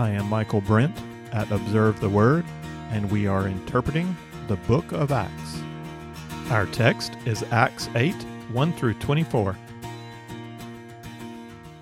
[0.00, 0.98] I am Michael Brent
[1.30, 2.46] at Observe the Word,
[2.90, 4.16] and we are interpreting
[4.48, 5.60] the book of Acts.
[6.48, 8.14] Our text is Acts 8
[8.50, 9.58] 1 through 24.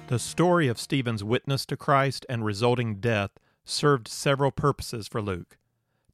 [0.08, 3.30] The story of Stephen's witness to Christ and resulting death
[3.64, 5.56] served several purposes for Luke.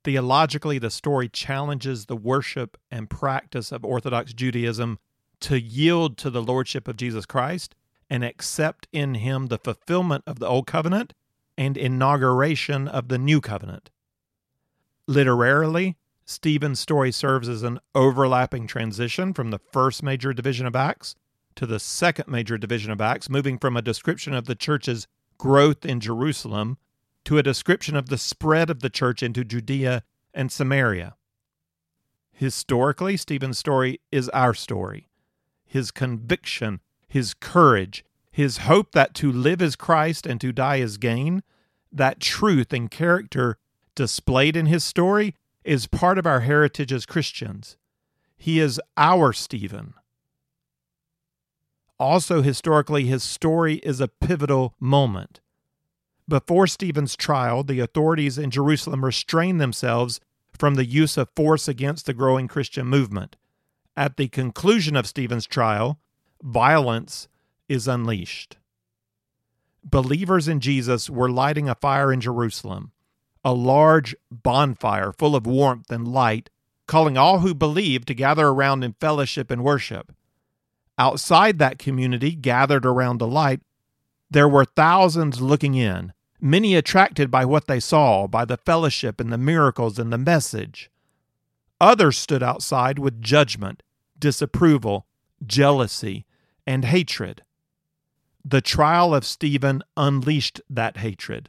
[0.05, 4.99] Theologically, the story challenges the worship and practice of Orthodox Judaism
[5.41, 7.75] to yield to the Lordship of Jesus Christ
[8.11, 11.15] and accept in him the fulfillment of the Old Covenant
[11.57, 13.91] and inauguration of the New Covenant.
[15.07, 21.15] Literarily, Stephen's story serves as an overlapping transition from the first major division of Acts
[21.57, 25.07] to the second major division of Acts, moving from a description of the church's
[25.39, 26.79] growth in Jerusalem
[27.25, 31.15] to a description of the spread of the church into Judea and Samaria.
[32.33, 35.09] Historically, Stephen's story is our story.
[35.65, 40.97] His conviction, his courage, his hope that to live is Christ and to die is
[40.97, 41.45] gain,
[41.93, 43.59] that truth and character
[43.95, 47.77] displayed in his story is part of our heritage as Christians.
[48.37, 49.95] He is our Stephen.
[52.01, 55.41] Also, historically, his story is a pivotal moment.
[56.29, 60.21] Before Stephen's trial, the authorities in Jerusalem restrained themselves
[60.59, 63.37] from the use of force against the growing Christian movement.
[63.97, 66.01] At the conclusion of Stephen's trial,
[66.43, 67.29] violence
[67.69, 68.57] is unleashed.
[69.83, 72.93] Believers in Jesus were lighting a fire in Jerusalem,
[73.45, 76.49] a large bonfire full of warmth and light,
[76.87, 80.13] calling all who believed to gather around in fellowship and worship.
[80.97, 83.61] Outside that community, gathered around the light,
[84.31, 89.33] there were thousands looking in, many attracted by what they saw, by the fellowship and
[89.33, 90.91] the miracles and the message.
[91.81, 93.83] Others stood outside with judgment,
[94.19, 95.07] disapproval,
[95.45, 96.25] jealousy,
[96.67, 97.43] and hatred.
[98.47, 101.49] The trial of Stephen unleashed that hatred.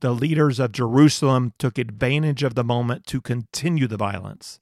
[0.00, 4.60] The leaders of Jerusalem took advantage of the moment to continue the violence.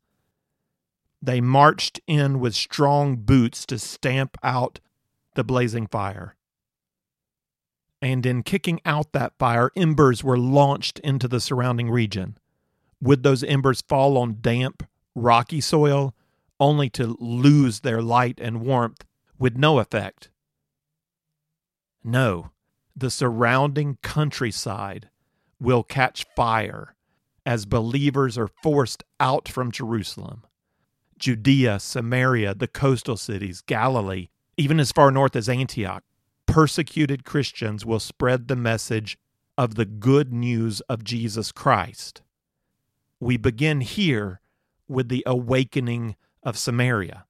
[1.22, 4.80] They marched in with strong boots to stamp out
[5.36, 6.34] the blazing fire.
[8.02, 12.36] And in kicking out that fire, embers were launched into the surrounding region.
[13.00, 14.84] Would those embers fall on damp,
[15.14, 16.16] rocky soil,
[16.58, 19.04] only to lose their light and warmth
[19.38, 20.30] with no effect?
[22.08, 22.52] No,
[22.96, 25.10] the surrounding countryside
[25.60, 26.94] will catch fire
[27.44, 30.46] as believers are forced out from Jerusalem.
[31.18, 36.02] Judea, Samaria, the coastal cities, Galilee, even as far north as Antioch,
[36.46, 39.18] persecuted Christians will spread the message
[39.58, 42.22] of the good news of Jesus Christ.
[43.20, 44.40] We begin here
[44.88, 47.26] with the awakening of Samaria.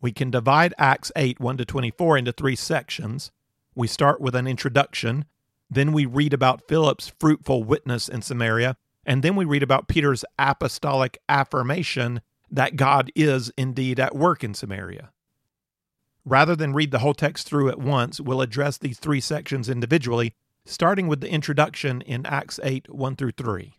[0.00, 3.30] We can divide Acts 8 1 to 24 into three sections.
[3.74, 5.26] We start with an introduction,
[5.68, 10.24] then we read about Philip's fruitful witness in Samaria, and then we read about Peter's
[10.38, 12.20] apostolic affirmation
[12.50, 15.10] that God is indeed at work in Samaria.
[16.24, 20.34] Rather than read the whole text through at once, we'll address these three sections individually,
[20.64, 23.74] starting with the introduction in Acts 8 1 through 3.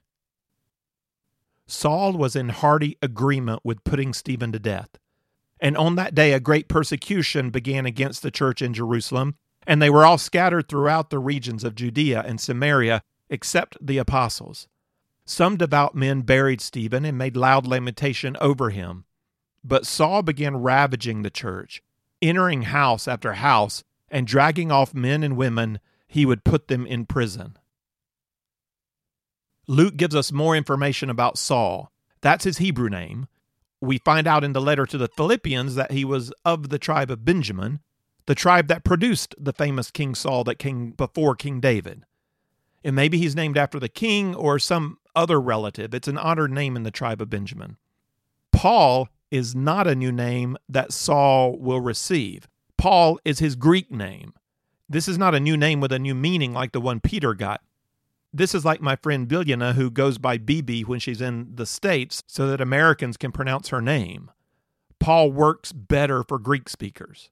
[1.65, 4.89] Saul was in hearty agreement with putting Stephen to death.
[5.59, 9.35] And on that day, a great persecution began against the church in Jerusalem,
[9.65, 14.67] and they were all scattered throughout the regions of Judea and Samaria, except the apostles.
[15.25, 19.03] Some devout men buried Stephen and made loud lamentation over him.
[19.63, 21.83] But Saul began ravaging the church,
[22.21, 27.05] entering house after house, and dragging off men and women, he would put them in
[27.05, 27.57] prison.
[29.67, 31.91] Luke gives us more information about Saul.
[32.21, 33.27] That's his Hebrew name.
[33.79, 37.11] We find out in the letter to the Philippians that he was of the tribe
[37.11, 37.79] of Benjamin,
[38.25, 42.03] the tribe that produced the famous King Saul that came before King David.
[42.83, 45.93] And maybe he's named after the king or some other relative.
[45.93, 47.77] It's an honored name in the tribe of Benjamin.
[48.51, 52.47] Paul is not a new name that Saul will receive.
[52.77, 54.33] Paul is his Greek name.
[54.89, 57.61] This is not a new name with a new meaning like the one Peter got.
[58.37, 62.21] This is like my friend Bilyana, who goes by BB when she's in the States
[62.27, 64.29] so that Americans can pronounce her name.
[64.99, 67.31] Paul works better for Greek speakers.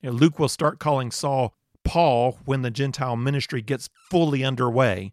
[0.00, 1.54] You know, Luke will start calling Saul
[1.84, 5.12] Paul when the Gentile ministry gets fully underway.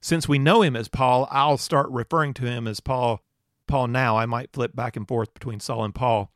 [0.00, 3.22] Since we know him as Paul, I'll start referring to him as Paul.
[3.68, 4.16] Paul now.
[4.16, 6.32] I might flip back and forth between Saul and Paul.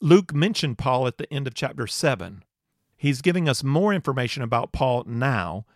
[0.00, 2.44] Luke mentioned Paul at the end of chapter 7.
[2.96, 5.66] He's giving us more information about Paul now,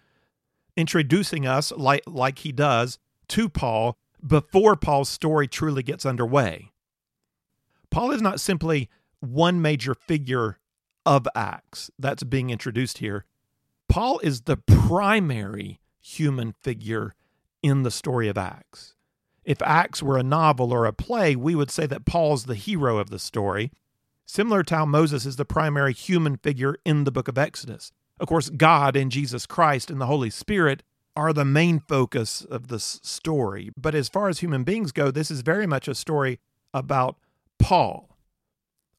[0.77, 3.97] introducing us, like, like he does, to Paul
[4.27, 6.73] before Paul's story truly gets underway.
[7.91, 8.89] Paul is not simply
[9.21, 10.59] one major figure
[11.05, 13.25] of Acts that's being introduced here.
[13.89, 17.15] Paul is the primary human figure
[17.63, 18.95] in the story of Acts.
[19.45, 22.99] If Acts were a novel or a play, we would say that Paul's the hero
[22.99, 23.73] of the story,
[24.27, 27.91] similar to how Moses is the primary human figure in the book of Exodus.
[28.21, 30.83] Of course, God and Jesus Christ and the Holy Spirit
[31.17, 33.71] are the main focus of this story.
[33.77, 36.39] But as far as human beings go, this is very much a story
[36.75, 37.17] about
[37.59, 38.17] Paul.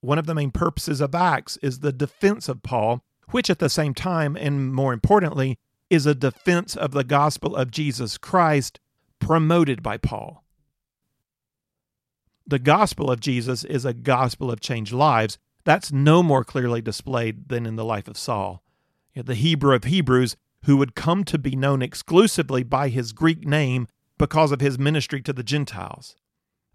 [0.02, 3.70] One of the main purposes of Acts is the defense of Paul, which at the
[3.70, 5.60] same time, and more importantly,
[5.92, 8.80] is a defense of the gospel of Jesus Christ
[9.20, 10.44] promoted by Paul.
[12.48, 15.38] The gospel of Jesus is a gospel of changed lives.
[15.64, 18.64] That's no more clearly displayed than in the life of Saul.
[19.16, 20.36] The Hebrew of Hebrews,
[20.66, 23.88] who would come to be known exclusively by his Greek name
[24.18, 26.16] because of his ministry to the Gentiles.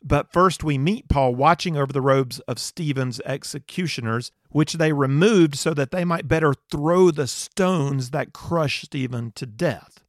[0.03, 5.57] But first, we meet Paul watching over the robes of Stephen's executioners, which they removed
[5.57, 10.05] so that they might better throw the stones that crushed Stephen to death.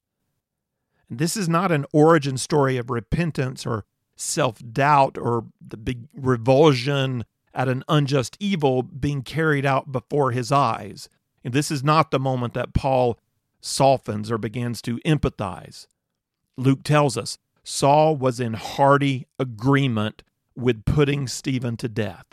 [1.09, 3.85] This is not an origin story of repentance or
[4.15, 10.51] self doubt or the big revulsion at an unjust evil being carried out before his
[10.51, 11.07] eyes.
[11.43, 13.19] And this is not the moment that Paul
[13.61, 15.87] softens or begins to empathize.
[16.57, 20.23] Luke tells us Saul was in hearty agreement
[20.55, 22.25] with putting Stephen to death.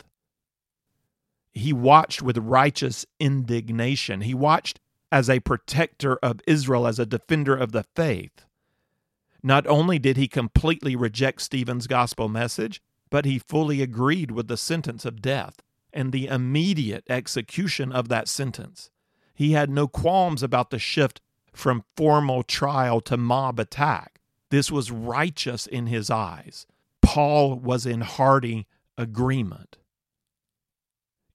[1.51, 4.21] He watched with righteous indignation.
[4.21, 4.79] He watched
[5.11, 8.45] as a protector of Israel, as a defender of the faith.
[9.43, 14.57] Not only did he completely reject Stephen's gospel message, but he fully agreed with the
[14.57, 15.61] sentence of death
[15.93, 18.89] and the immediate execution of that sentence.
[19.35, 21.21] He had no qualms about the shift
[21.53, 24.19] from formal trial to mob attack.
[24.49, 26.65] This was righteous in his eyes.
[27.01, 28.65] Paul was in hearty
[28.97, 29.77] agreement.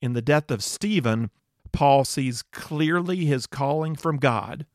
[0.01, 1.31] In the death of Stephen,
[1.73, 4.67] Paul sees clearly his calling from God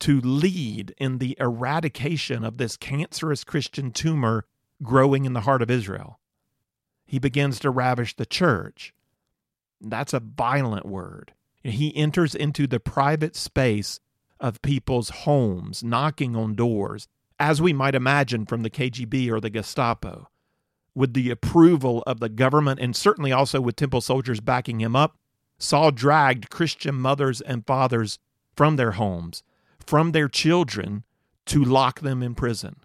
[0.00, 4.46] to lead in the eradication of this cancerous Christian tumor
[4.82, 6.18] growing in the heart of Israel.
[7.06, 8.94] He begins to ravish the church.
[9.80, 11.34] That's a violent word.
[11.62, 14.00] He enters into the private space
[14.38, 17.06] of people's homes, knocking on doors,
[17.38, 20.28] as we might imagine from the KGB or the Gestapo.
[20.94, 25.16] With the approval of the government and certainly also with temple soldiers backing him up,
[25.58, 28.18] Saul dragged Christian mothers and fathers
[28.56, 29.42] from their homes,
[29.78, 31.04] from their children,
[31.46, 32.76] to lock them in prison.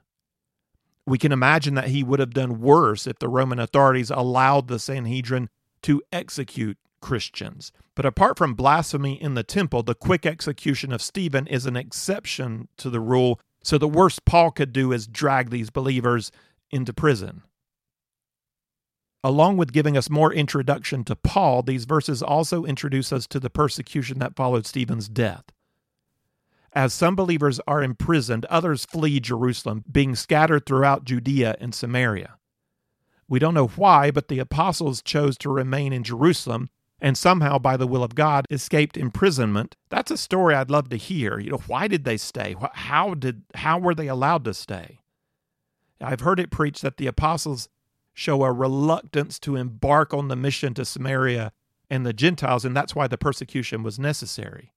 [1.06, 4.80] We can imagine that he would have done worse if the Roman authorities allowed the
[4.80, 5.50] Sanhedrin
[5.84, 7.72] to execute Christians.
[7.94, 12.68] But apart from blasphemy in the temple, the quick execution of Stephen is an exception
[12.78, 16.32] to the rule so the worst Paul could do is drag these believers
[16.72, 17.44] into prison.
[19.24, 23.52] Along with giving us more introduction to Paul, these verses also introduce us to the
[23.52, 25.46] persecution that followed Stephen's death.
[26.74, 32.40] As some believers are imprisoned, others flee Jerusalem, being scattered throughout Judea and Samaria.
[33.28, 36.70] We don't know why, but the apostles chose to remain in Jerusalem
[37.00, 39.76] and somehow by the will of God escaped imprisonment.
[39.90, 41.40] That's a story I'd love to hear.
[41.40, 42.56] You know, why did they stay?
[42.74, 45.00] How did how were they allowed to stay?
[46.02, 47.70] I've heard it preached that the apostles
[48.14, 51.52] show a reluctance to embark on the mission to Samaria
[51.90, 54.72] and the Gentiles and that's why the persecution was necessary.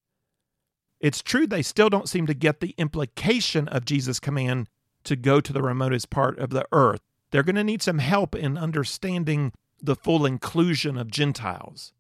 [1.01, 4.69] It's true they still don't seem to get the implication of Jesus' command
[5.05, 7.01] to go to the remotest part of the earth.
[7.31, 11.93] They're going to need some help in understanding the full inclusion of Gentiles.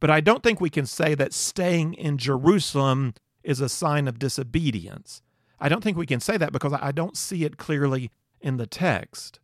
[0.00, 4.18] But I don't think we can say that staying in Jerusalem is a sign of
[4.18, 5.22] disobedience.
[5.60, 8.66] I don't think we can say that because I don't see it clearly in the
[8.66, 9.40] text.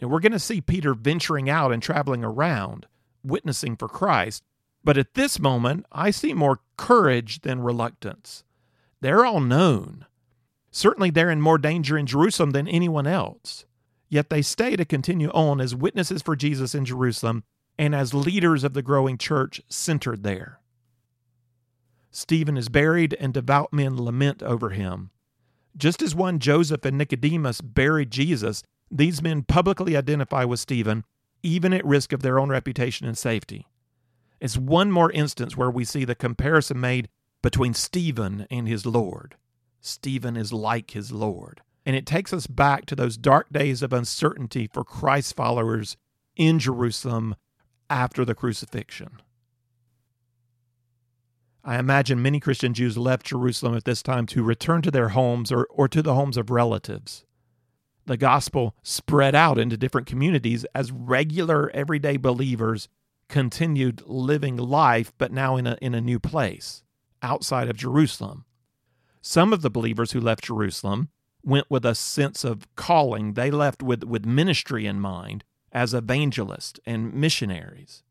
[0.00, 2.86] And we're going to see Peter venturing out and traveling around,
[3.22, 4.42] witnessing for Christ.
[4.82, 8.44] But at this moment, I see more courage than reluctance.
[9.00, 10.06] They're all known.
[10.70, 13.64] Certainly, they're in more danger in Jerusalem than anyone else.
[14.08, 17.44] Yet they stay to continue on as witnesses for Jesus in Jerusalem
[17.78, 20.60] and as leaders of the growing church centered there.
[22.10, 25.10] Stephen is buried, and devout men lament over him.
[25.76, 31.04] Just as one Joseph and Nicodemus buried Jesus, these men publicly identify with Stephen,
[31.42, 33.66] even at risk of their own reputation and safety.
[34.40, 37.08] It's one more instance where we see the comparison made
[37.42, 39.34] between Stephen and his Lord.
[39.80, 41.62] Stephen is like his Lord.
[41.84, 45.96] And it takes us back to those dark days of uncertainty for Christ's followers
[46.36, 47.34] in Jerusalem
[47.94, 49.22] after the crucifixion.
[51.62, 55.52] I imagine many Christian Jews left Jerusalem at this time to return to their homes
[55.52, 57.24] or, or to the homes of relatives.
[58.06, 62.88] The gospel spread out into different communities as regular, everyday believers
[63.28, 66.82] continued living life, but now in a, in a new place
[67.22, 68.44] outside of Jerusalem.
[69.22, 71.10] Some of the believers who left Jerusalem
[71.44, 73.34] went with a sense of calling.
[73.34, 78.04] They left with, with ministry in mind as evangelists and missionaries.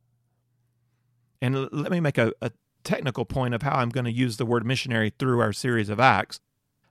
[1.42, 2.52] And let me make a, a
[2.84, 6.00] technical point of how I'm going to use the word missionary through our series of
[6.00, 6.40] Acts.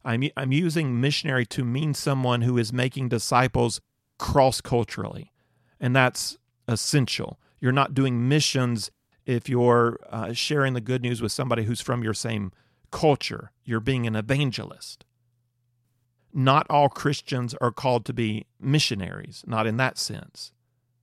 [0.05, 3.81] I'm, I'm using missionary to mean someone who is making disciples
[4.19, 5.33] cross culturally,
[5.79, 7.39] and that's essential.
[7.61, 8.91] You're not doing missions
[9.27, 12.51] if you're uh, sharing the good news with somebody who's from your same
[12.91, 13.53] culture.
[13.65, 15.05] You're being an evangelist.
[16.35, 20.53] Not all Christians are called to be missionaries, not in that sense.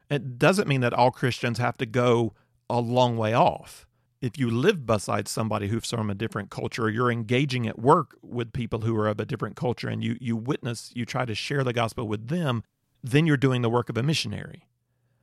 [0.09, 2.33] It doesn't mean that all Christians have to go
[2.69, 3.85] a long way off
[4.21, 8.51] if you live beside somebody who's from a different culture, you're engaging at work with
[8.51, 11.63] people who are of a different culture, and you you witness, you try to share
[11.63, 12.63] the gospel with them,
[13.01, 14.67] then you're doing the work of a missionary.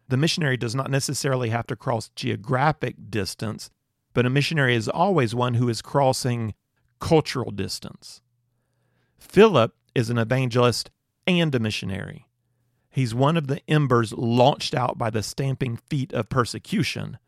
[0.09, 3.71] The missionary does not necessarily have to cross geographic distance,
[4.15, 6.55] but a missionary is always one who is crossing
[7.01, 8.23] cultural distance.
[9.19, 10.91] Philip is an evangelist
[11.27, 12.29] and a missionary.
[12.97, 17.19] He's one of the embers launched out by the stamping feet of persecution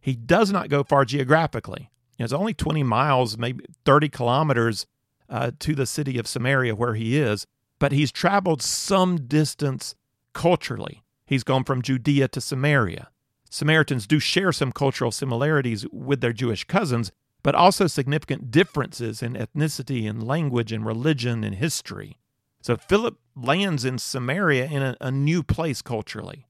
[0.00, 1.90] he does not go far geographically.
[2.18, 4.86] It's only 20 miles, maybe 30 kilometers
[5.28, 7.46] uh, to the city of Samaria where he is,
[7.78, 9.94] but he's traveled some distance
[10.32, 11.02] culturally.
[11.26, 13.10] He's gone from Judea to Samaria.
[13.48, 17.12] Samaritans do share some cultural similarities with their Jewish cousins,
[17.42, 22.18] but also significant differences in ethnicity and language and religion and history.
[22.60, 26.46] So Philip lands in Samaria in a, a new place culturally.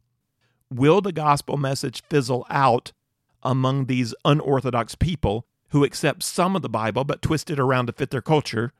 [0.72, 2.92] Will the gospel message fizzle out
[3.42, 7.92] among these unorthodox people who accept some of the Bible but twist it around to
[7.92, 8.72] fit their culture?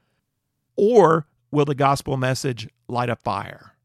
[0.76, 3.76] Or will the gospel message light a fire?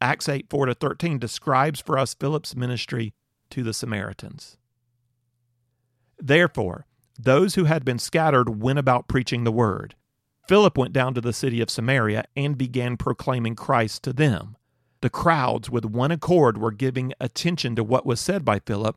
[0.00, 3.12] Acts 8 4 to 13 describes for us Philip's ministry
[3.50, 4.56] to the Samaritans.
[6.18, 6.86] Therefore,
[7.18, 9.94] those who had been scattered went about preaching the word.
[10.50, 14.56] Philip went down to the city of Samaria and began proclaiming Christ to them.
[15.00, 18.96] The crowds, with one accord, were giving attention to what was said by Philip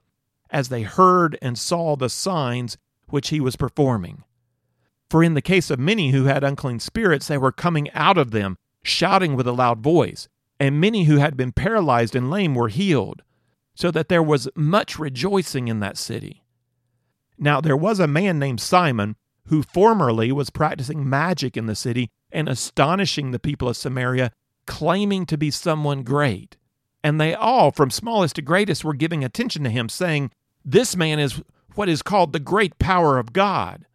[0.50, 4.24] as they heard and saw the signs which he was performing.
[5.12, 8.31] For in the case of many who had unclean spirits, they were coming out of
[8.31, 10.27] them, shouting with a loud voice,
[10.60, 13.22] and many who had been paralyzed and lame were healed,
[13.75, 16.43] so that there was much rejoicing in that city.
[17.38, 22.09] Now there was a man named Simon, who formerly was practicing magic in the city
[22.31, 24.31] and astonishing the people of Samaria,
[24.65, 26.57] claiming to be someone great.
[27.03, 30.31] And they all, from smallest to greatest, were giving attention to him, saying,
[30.63, 31.41] this man is
[31.75, 33.85] what is called the great power of God.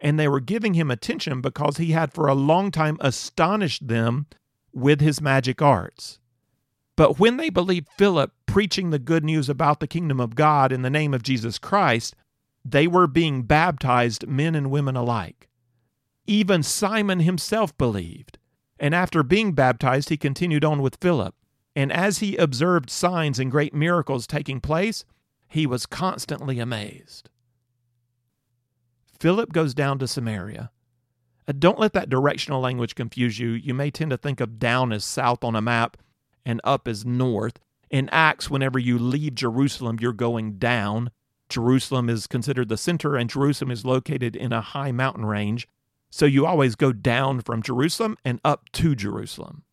[0.00, 4.26] And they were giving him attention because he had for a long time astonished them
[4.72, 6.20] with his magic arts.
[6.94, 10.82] But when they believed Philip preaching the good news about the kingdom of God in
[10.82, 12.14] the name of Jesus Christ,
[12.70, 15.48] they were being baptized, men and women alike.
[16.26, 18.38] Even Simon himself believed.
[18.78, 21.34] And after being baptized, he continued on with Philip.
[21.74, 25.04] And as he observed signs and great miracles taking place,
[25.48, 27.30] he was constantly amazed.
[29.18, 30.70] Philip goes down to Samaria.
[31.46, 33.50] Uh, don't let that directional language confuse you.
[33.50, 35.96] You may tend to think of down as south on a map
[36.44, 37.58] and up as north.
[37.90, 41.10] In Acts, whenever you leave Jerusalem, you're going down.
[41.48, 45.68] Jerusalem is considered the center, and Jerusalem is located in a high mountain range.
[46.10, 49.64] So you always go down from Jerusalem and up to Jerusalem.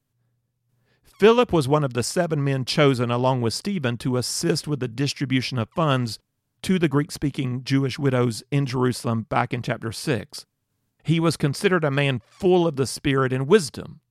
[1.19, 4.87] Philip was one of the seven men chosen, along with Stephen, to assist with the
[4.87, 6.19] distribution of funds
[6.61, 10.45] to the Greek speaking Jewish widows in Jerusalem back in chapter 6.
[11.03, 14.01] He was considered a man full of the Spirit and wisdom.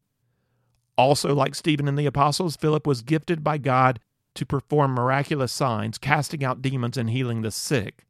[0.97, 4.01] Also, like Stephen and the apostles, Philip was gifted by God
[4.35, 8.07] to perform miraculous signs, casting out demons and healing the sick.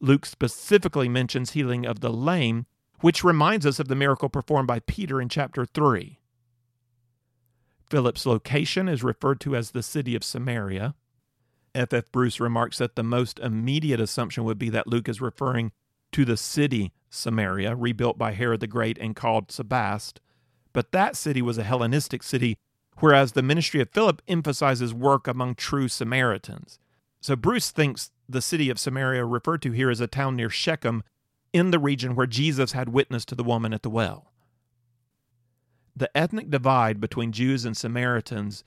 [0.00, 2.66] Luke specifically mentions healing of the lame,
[3.00, 6.18] which reminds us of the miracle performed by Peter in chapter 3.
[7.88, 10.94] Philip's location is referred to as the city of Samaria.
[11.74, 11.92] F.
[11.92, 12.10] F.
[12.12, 15.72] Bruce remarks that the most immediate assumption would be that Luke is referring
[16.12, 20.20] to the city Samaria, rebuilt by Herod the Great and called Sebaste.
[20.72, 22.58] But that city was a Hellenistic city,
[23.00, 26.78] whereas the ministry of Philip emphasizes work among true Samaritans.
[27.20, 31.02] So Bruce thinks the city of Samaria referred to here as a town near Shechem
[31.52, 34.30] in the region where Jesus had witnessed to the woman at the well.
[35.96, 38.64] The ethnic divide between Jews and Samaritans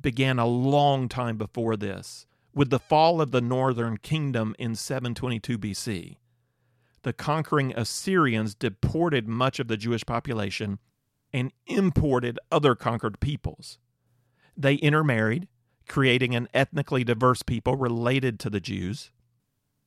[0.00, 5.58] began a long time before this, with the fall of the northern kingdom in 722
[5.58, 6.16] BC.
[7.02, 10.78] The conquering Assyrians deported much of the Jewish population
[11.32, 13.78] and imported other conquered peoples.
[14.56, 15.48] They intermarried,
[15.88, 19.10] creating an ethnically diverse people related to the Jews.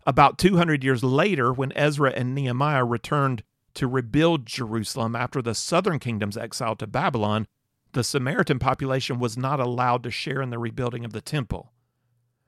[0.05, 3.43] About 200 years later, when Ezra and Nehemiah returned
[3.75, 7.47] to rebuild Jerusalem after the southern kingdom's exile to Babylon,
[7.93, 11.71] the Samaritan population was not allowed to share in the rebuilding of the temple.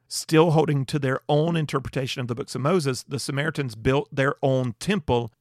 [0.07, 4.35] Still holding to their own interpretation of the books of Moses, the Samaritans built their
[4.41, 5.31] own temple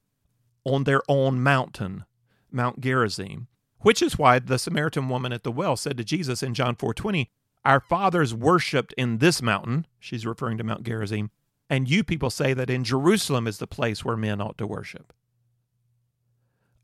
[0.65, 2.03] on their own mountain,
[2.51, 3.47] Mount Gerizim,
[3.79, 7.29] which is why the Samaritan woman at the well said to Jesus in John 4:20,
[7.65, 11.31] "Our fathers worshipped in this mountain," she's referring to Mount Gerizim,
[11.69, 15.13] "and you people say that in Jerusalem is the place where men ought to worship."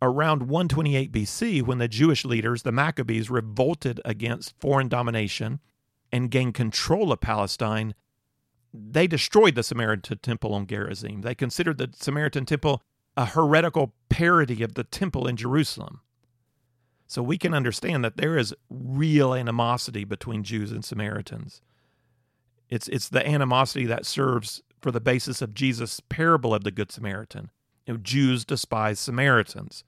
[0.01, 5.62] Around 128 BC, when the Jewish leaders, the Maccabees, revolted against foreign domination
[6.12, 7.96] and gained control of Palestine,
[8.74, 11.22] they destroyed the Samaritan temple on Gerizim.
[11.22, 12.84] They considered the Samaritan temple
[13.15, 16.01] a heretical parody of the temple in Jerusalem.
[17.08, 21.62] So we can understand that there is real animosity between Jews and Samaritans.
[22.70, 26.91] It's, it's the animosity that serves for the basis of Jesus' parable of the Good
[26.91, 27.51] Samaritan.
[27.86, 29.84] You know, Jews despise Samaritans.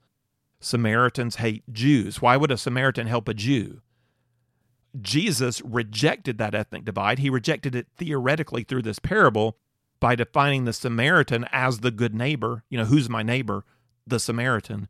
[0.60, 2.22] Samaritans hate Jews.
[2.22, 3.80] Why would a Samaritan help a Jew?
[5.00, 7.18] Jesus rejected that ethnic divide.
[7.18, 9.58] He rejected it theoretically through this parable
[10.00, 12.62] by defining the Samaritan as the good neighbor.
[12.68, 13.64] You know, who's my neighbor?
[14.06, 14.88] The Samaritan.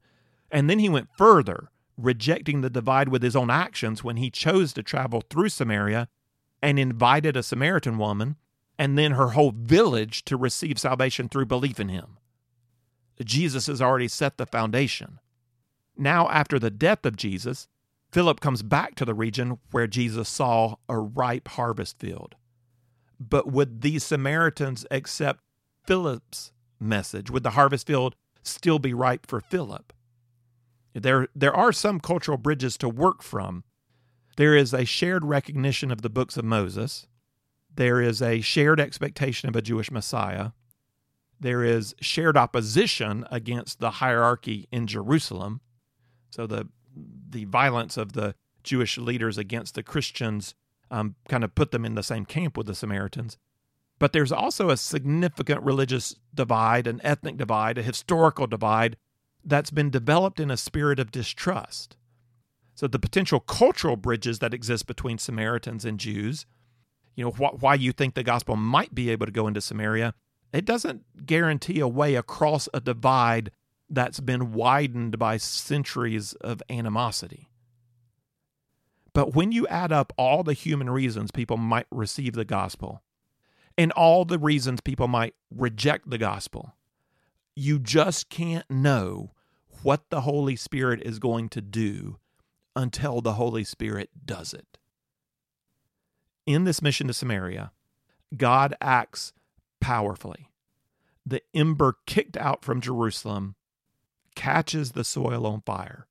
[0.50, 4.72] And then he went further, rejecting the divide with his own actions when he chose
[4.74, 6.08] to travel through Samaria
[6.62, 8.36] and invited a Samaritan woman
[8.78, 12.18] and then her whole village to receive salvation through belief in him.
[13.24, 15.18] Jesus has already set the foundation.
[15.96, 17.68] Now, after the death of Jesus,
[18.12, 22.34] Philip comes back to the region where Jesus saw a ripe harvest field.
[23.18, 25.42] But would these Samaritans accept
[25.86, 27.30] Philip's message?
[27.30, 29.92] Would the harvest field still be ripe for Philip?
[30.94, 33.64] There, there are some cultural bridges to work from.
[34.36, 37.06] There is a shared recognition of the books of Moses.
[37.74, 40.50] There is a shared expectation of a Jewish Messiah.
[41.38, 45.60] There is shared opposition against the hierarchy in Jerusalem.
[46.30, 46.68] So the
[47.28, 50.54] the violence of the Jewish leaders against the Christians
[50.90, 53.36] um, kind of put them in the same camp with the Samaritans.
[53.98, 58.96] But there's also a significant religious divide, an ethnic divide, a historical divide
[59.44, 61.96] that's been developed in a spirit of distrust.
[62.74, 66.44] So the potential cultural bridges that exist between Samaritans and Jews,
[67.14, 70.12] you know, wh- why you think the gospel might be able to go into Samaria,
[70.52, 73.50] it doesn't guarantee a way across a divide
[73.88, 77.48] that's been widened by centuries of animosity.
[79.16, 83.02] But when you add up all the human reasons people might receive the gospel
[83.78, 86.74] and all the reasons people might reject the gospel,
[87.54, 89.32] you just can't know
[89.82, 92.18] what the Holy Spirit is going to do
[92.76, 94.76] until the Holy Spirit does it.
[96.44, 97.72] In this mission to Samaria,
[98.36, 99.32] God acts
[99.80, 100.50] powerfully.
[101.24, 103.54] The ember kicked out from Jerusalem
[104.34, 106.06] catches the soil on fire.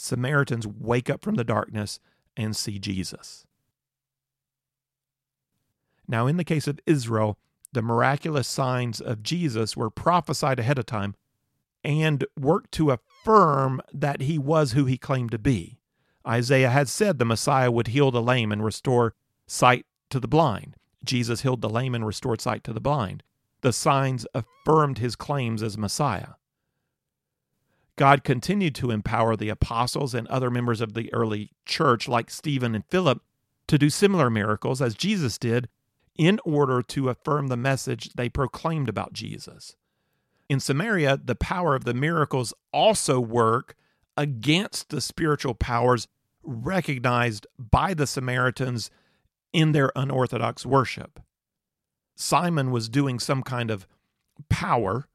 [0.00, 1.98] Samaritans wake up from the darkness
[2.36, 3.44] and see Jesus.
[6.06, 7.36] Now, in the case of Israel,
[7.72, 11.16] the miraculous signs of Jesus were prophesied ahead of time
[11.82, 15.80] and worked to affirm that he was who he claimed to be.
[16.26, 19.14] Isaiah had said the Messiah would heal the lame and restore
[19.48, 20.76] sight to the blind.
[21.04, 23.24] Jesus healed the lame and restored sight to the blind.
[23.62, 26.34] The signs affirmed his claims as Messiah.
[27.98, 32.76] God continued to empower the apostles and other members of the early church, like Stephen
[32.76, 33.20] and Philip,
[33.66, 35.68] to do similar miracles as Jesus did
[36.16, 39.74] in order to affirm the message they proclaimed about Jesus.
[40.48, 43.74] In Samaria, the power of the miracles also work
[44.16, 46.06] against the spiritual powers
[46.44, 48.92] recognized by the Samaritans
[49.52, 51.18] in their unorthodox worship.
[52.14, 53.88] Simon was doing some kind of
[54.48, 55.08] power,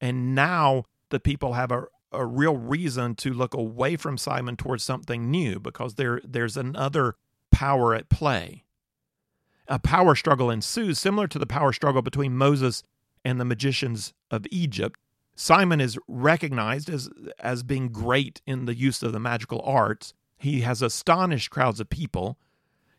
[0.00, 1.86] and now the people have a,
[2.16, 7.14] a real reason to look away from Simon towards something new because there there's another
[7.50, 8.64] power at play.
[9.68, 12.82] A power struggle ensues similar to the power struggle between Moses
[13.24, 14.98] and the magicians of Egypt.
[15.34, 20.14] Simon is recognized as as being great in the use of the magical arts.
[20.38, 22.38] He has astonished crowds of people.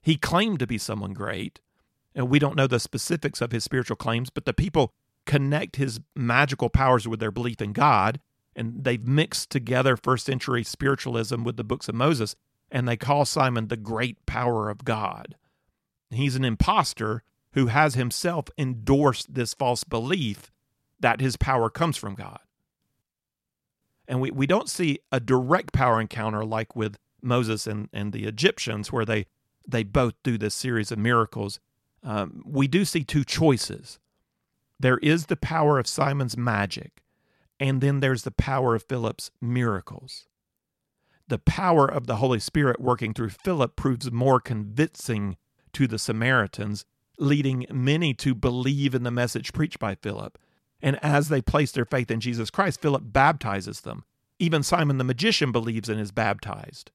[0.02, 1.60] He claimed to be someone great.
[2.16, 4.94] And we don't know the specifics of his spiritual claims, but the people
[5.26, 8.20] connect his magical powers with their belief in God
[8.58, 12.36] and they've mixed together first century spiritualism with the books of Moses,
[12.72, 15.36] and they call Simon the great power of God.
[16.10, 20.52] He's an impostor who has himself endorsed this false belief
[21.00, 22.40] that his power comes from God.
[24.08, 28.26] And we, we don't see a direct power encounter like with Moses and, and the
[28.26, 29.28] Egyptians, where they,
[29.68, 31.60] they both do this series of miracles.
[32.04, 34.00] Um, we do see two choices.
[34.80, 37.02] There is the power of Simon's magic,
[37.60, 40.28] and then there's the power of Philip's miracles.
[41.28, 45.38] The power of the Holy Spirit working through Philip proves more convincing
[45.74, 46.86] to the Samaritans,
[47.20, 50.38] leading many to believe in the message preached by Philip.
[50.82, 54.06] And as they place their faith in Jesus Christ, Philip baptizes them.
[54.40, 56.92] Even Simon the magician believes and is baptized.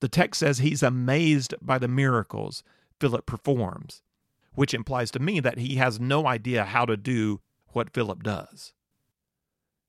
[0.00, 2.62] The text says he's amazed by the miracles
[2.98, 4.02] Philip performs,
[4.54, 8.72] which implies to me that he has no idea how to do what Philip does.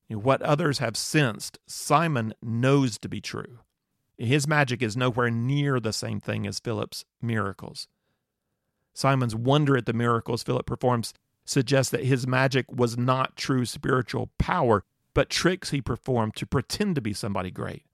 [0.09, 3.59] What others have sensed, Simon knows to be true.
[4.17, 7.87] His magic is nowhere near the same thing as Philip's miracles.
[8.93, 11.13] Simon's wonder at the miracles Philip performs
[11.45, 16.95] suggests that his magic was not true spiritual power, but tricks he performed to pretend
[16.95, 17.85] to be somebody great.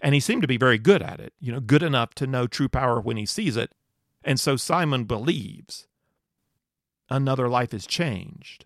[0.00, 2.46] And he seemed to be very good at it, you know, good enough to know
[2.46, 3.74] true power when he sees it.
[4.22, 5.86] And so Simon believes
[7.08, 8.64] another life is changed.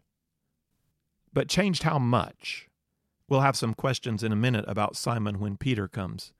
[1.32, 2.67] But changed how much?
[3.28, 6.32] We'll have some questions in a minute about Simon when Peter comes.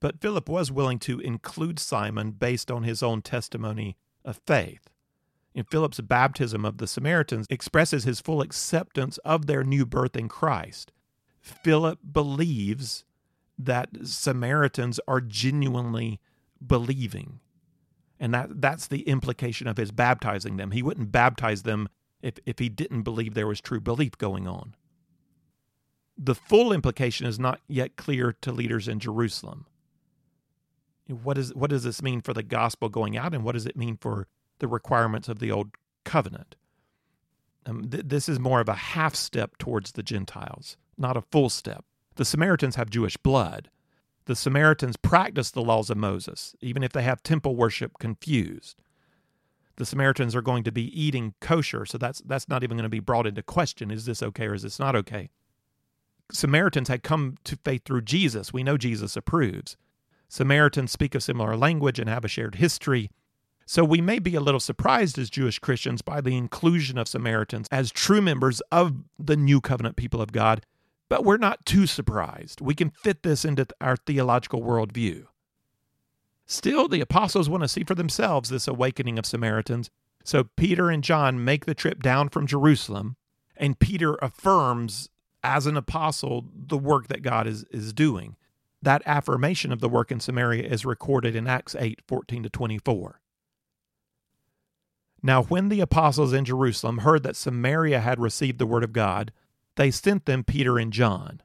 [0.00, 4.90] But Philip was willing to include Simon based on his own testimony of faith.
[5.54, 10.28] In Philip's baptism of the Samaritans expresses his full acceptance of their new birth in
[10.28, 10.92] Christ.
[11.40, 13.04] Philip believes
[13.58, 16.20] that Samaritans are genuinely
[16.64, 17.40] believing.
[18.18, 20.72] And that, that's the implication of his baptizing them.
[20.72, 21.88] He wouldn't baptize them
[22.20, 24.74] if, if he didn't believe there was true belief going on.
[26.18, 29.66] The full implication is not yet clear to leaders in Jerusalem.
[31.08, 33.76] What, is, what does this mean for the gospel going out, and what does it
[33.76, 34.26] mean for
[34.58, 35.68] the requirements of the old
[36.04, 36.56] covenant?
[37.66, 41.50] Um, th- this is more of a half step towards the Gentiles, not a full
[41.50, 41.84] step.
[42.14, 43.70] The Samaritans have Jewish blood.
[44.24, 48.76] The Samaritans practice the laws of Moses, even if they have temple worship confused.
[49.76, 52.88] The Samaritans are going to be eating kosher, so that's that's not even going to
[52.88, 53.90] be brought into question.
[53.90, 55.28] Is this okay or is this not okay?
[56.32, 58.52] Samaritans had come to faith through Jesus.
[58.52, 59.76] We know Jesus approves.
[60.28, 63.10] Samaritans speak a similar language and have a shared history.
[63.64, 67.68] So we may be a little surprised as Jewish Christians by the inclusion of Samaritans
[67.70, 70.64] as true members of the new covenant people of God,
[71.08, 72.60] but we're not too surprised.
[72.60, 75.26] We can fit this into our theological worldview.
[76.46, 79.90] Still, the apostles want to see for themselves this awakening of Samaritans,
[80.22, 83.16] so Peter and John make the trip down from Jerusalem,
[83.56, 85.08] and Peter affirms
[85.46, 88.36] as an apostle the work that God is, is doing.
[88.82, 93.20] That affirmation of the work in Samaria is recorded in Acts 8 14 to 24.
[95.22, 99.32] Now, when the apostles in Jerusalem heard that Samaria had received the word of God,
[99.76, 101.40] they sent them Peter and John,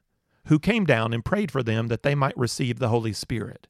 [0.46, 3.68] who came down and prayed for them that they might receive the Holy Spirit.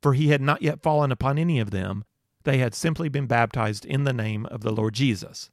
[0.00, 2.04] For he had not yet fallen upon any of them,
[2.44, 5.50] they had simply been baptized in the name of the Lord Jesus.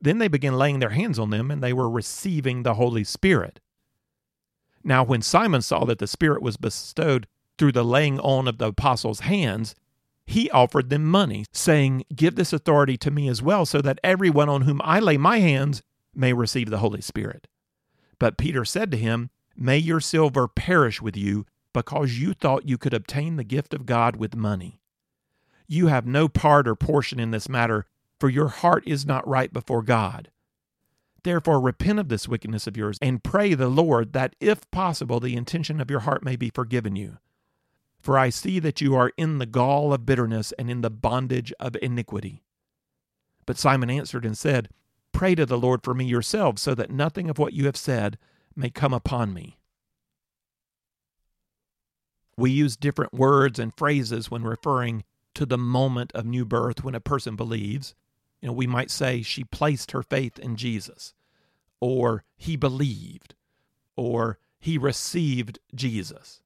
[0.00, 3.60] Then they began laying their hands on them, and they were receiving the Holy Spirit.
[4.84, 7.26] Now, when Simon saw that the Spirit was bestowed
[7.58, 9.74] through the laying on of the apostles' hands,
[10.26, 14.48] he offered them money, saying, Give this authority to me as well, so that everyone
[14.48, 15.82] on whom I lay my hands
[16.14, 17.46] may receive the Holy Spirit.
[18.18, 22.78] But Peter said to him, May your silver perish with you, because you thought you
[22.78, 24.80] could obtain the gift of God with money.
[25.66, 27.86] You have no part or portion in this matter,
[28.18, 30.30] for your heart is not right before God.
[31.22, 35.36] Therefore, repent of this wickedness of yours, and pray the Lord that, if possible, the
[35.36, 37.18] intention of your heart may be forgiven you.
[37.98, 41.52] For I see that you are in the gall of bitterness and in the bondage
[41.58, 42.44] of iniquity.
[43.44, 44.68] But Simon answered and said,
[45.12, 48.18] Pray to the Lord for me yourselves, so that nothing of what you have said
[48.54, 49.58] may come upon me.
[52.36, 56.94] We use different words and phrases when referring to the moment of new birth when
[56.94, 57.94] a person believes.
[58.40, 61.14] You know, we might say she placed her faith in Jesus,
[61.80, 63.34] or he believed,
[63.96, 66.42] or he received Jesus.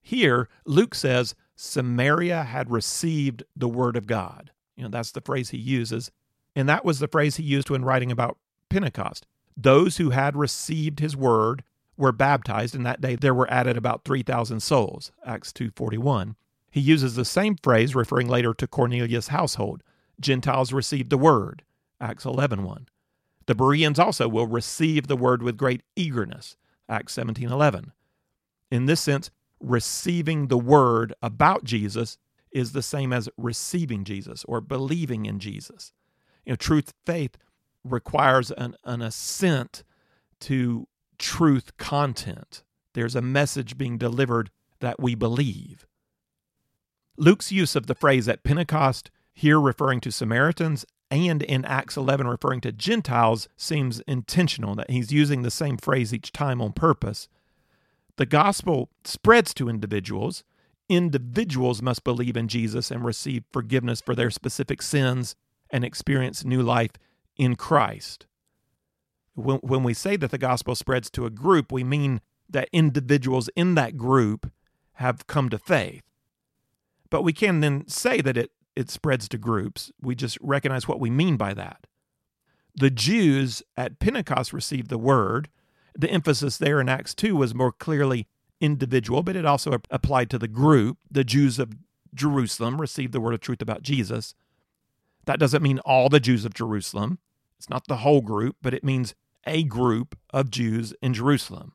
[0.00, 4.50] Here, Luke says Samaria had received the word of God.
[4.76, 6.10] You know, that's the phrase he uses.
[6.56, 9.26] And that was the phrase he used when writing about Pentecost.
[9.56, 11.62] Those who had received his word
[11.96, 16.34] were baptized, and that day there were added about 3,000 souls, Acts 2.41.
[16.70, 19.82] He uses the same phrase referring later to Cornelius' household.
[20.22, 21.62] Gentiles received the word,
[22.00, 22.86] Acts 11.1.
[23.46, 26.56] The Bereans also will receive the word with great eagerness,
[26.88, 27.90] Acts 17.11.
[28.70, 29.30] In this sense,
[29.60, 32.18] receiving the word about Jesus
[32.50, 35.92] is the same as receiving Jesus or believing in Jesus.
[36.44, 37.36] You know, truth faith
[37.84, 39.84] requires an, an assent
[40.40, 40.86] to
[41.18, 42.62] truth content.
[42.94, 45.86] There's a message being delivered that we believe.
[47.16, 52.26] Luke's use of the phrase at Pentecost, here referring to Samaritans, and in Acts 11
[52.26, 57.28] referring to Gentiles seems intentional, that he's using the same phrase each time on purpose.
[58.16, 60.44] The gospel spreads to individuals.
[60.88, 65.34] Individuals must believe in Jesus and receive forgiveness for their specific sins
[65.70, 66.92] and experience new life
[67.36, 68.26] in Christ.
[69.34, 73.48] When, when we say that the gospel spreads to a group, we mean that individuals
[73.56, 74.50] in that group
[74.94, 76.02] have come to faith.
[77.08, 79.92] But we can then say that it, it spreads to groups.
[80.00, 81.86] We just recognize what we mean by that.
[82.74, 85.48] The Jews at Pentecost received the word.
[85.94, 88.28] The emphasis there in Acts 2 was more clearly
[88.60, 90.98] individual, but it also applied to the group.
[91.10, 91.74] The Jews of
[92.14, 94.34] Jerusalem received the word of truth about Jesus.
[95.26, 97.18] That doesn't mean all the Jews of Jerusalem.
[97.58, 99.14] It's not the whole group, but it means
[99.46, 101.72] a group of Jews in Jerusalem.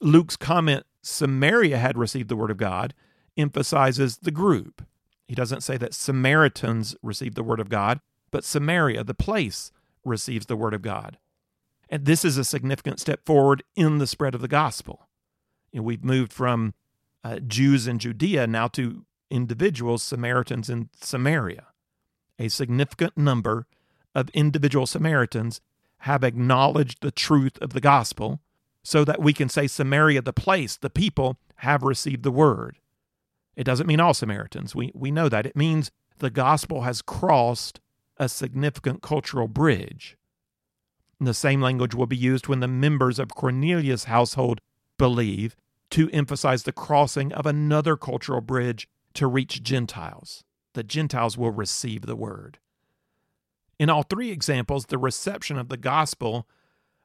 [0.00, 2.94] Luke's comment, Samaria had received the word of God,
[3.36, 4.84] emphasizes the group.
[5.32, 9.72] He doesn't say that Samaritans received the word of God, but Samaria, the place,
[10.04, 11.16] receives the word of God.
[11.88, 15.08] And this is a significant step forward in the spread of the gospel.
[15.72, 16.74] You know, we've moved from
[17.24, 21.68] uh, Jews in Judea now to individuals, Samaritans in Samaria.
[22.38, 23.66] A significant number
[24.14, 25.62] of individual Samaritans
[26.00, 28.40] have acknowledged the truth of the gospel
[28.84, 32.76] so that we can say Samaria, the place, the people, have received the word.
[33.56, 34.74] It doesn't mean all Samaritans.
[34.74, 35.46] We, we know that.
[35.46, 37.80] It means the gospel has crossed
[38.16, 40.16] a significant cultural bridge.
[41.18, 44.60] And the same language will be used when the members of Cornelius' household
[44.98, 45.56] believe
[45.90, 50.42] to emphasize the crossing of another cultural bridge to reach Gentiles.
[50.74, 52.58] The Gentiles will receive the word.
[53.78, 56.48] In all three examples, the reception of the gospel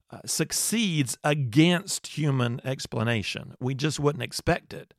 [0.09, 3.55] uh, succeeds against human explanation.
[3.59, 4.93] We just wouldn't expect it.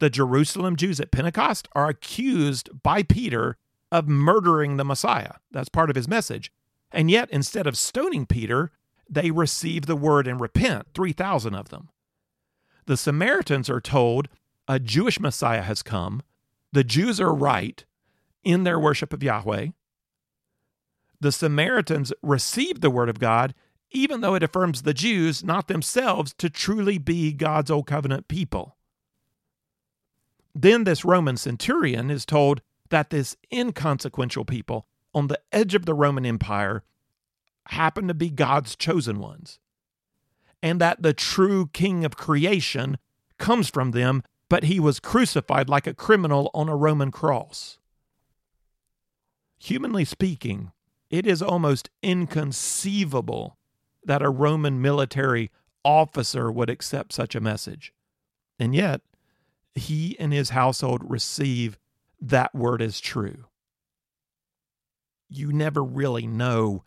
[0.00, 3.56] The Jerusalem Jews at Pentecost are accused by Peter
[3.90, 5.34] of murdering the Messiah.
[5.50, 6.52] That's part of his message.
[6.90, 8.70] And yet, instead of stoning Peter,
[9.08, 11.88] they receive the word and repent, 3,000 of them.
[12.86, 14.28] The Samaritans are told
[14.66, 16.22] a Jewish Messiah has come.
[16.72, 17.84] The Jews are right
[18.44, 19.68] in their worship of Yahweh.
[21.20, 23.54] The Samaritans receive the word of God
[23.90, 28.76] even though it affirms the Jews, not themselves, to truly be God's old covenant people.
[30.60, 35.94] Then this Roman centurion is told that this inconsequential people on the edge of the
[35.94, 36.82] Roman Empire
[37.68, 39.60] happen to be God's chosen ones,
[40.60, 42.98] and that the true king of creation
[43.38, 47.78] comes from them, but he was crucified like a criminal on a Roman cross.
[49.60, 50.72] Humanly speaking,
[51.08, 53.56] it is almost inconceivable
[54.02, 55.52] that a Roman military
[55.84, 57.92] officer would accept such a message.
[58.58, 59.02] And yet,
[59.78, 61.78] he and his household receive
[62.20, 63.46] that word as true.
[65.28, 66.84] You never really know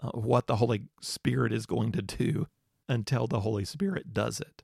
[0.00, 2.46] uh, what the Holy Spirit is going to do
[2.88, 4.62] until the Holy Spirit does it.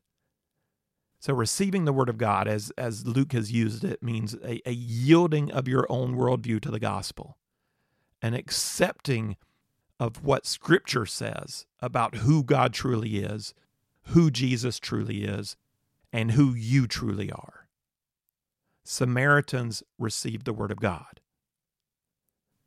[1.18, 4.72] So, receiving the Word of God, as, as Luke has used it, means a, a
[4.72, 7.38] yielding of your own worldview to the gospel
[8.20, 9.36] and accepting
[9.98, 13.54] of what Scripture says about who God truly is,
[14.08, 15.56] who Jesus truly is,
[16.12, 17.63] and who you truly are.
[18.84, 21.20] Samaritans received the Word of God.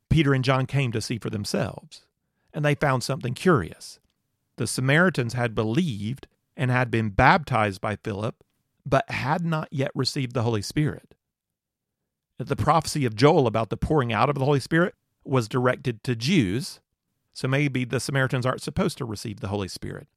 [0.09, 2.05] Peter and John came to see for themselves,
[2.53, 3.99] and they found something curious.
[4.55, 8.43] The Samaritans had believed and had been baptized by Philip,
[8.85, 11.13] but had not yet received the Holy Spirit.
[12.39, 16.15] The prophecy of Joel about the pouring out of the Holy Spirit was directed to
[16.15, 16.79] Jews,
[17.33, 20.07] so maybe the Samaritans aren't supposed to receive the Holy Spirit.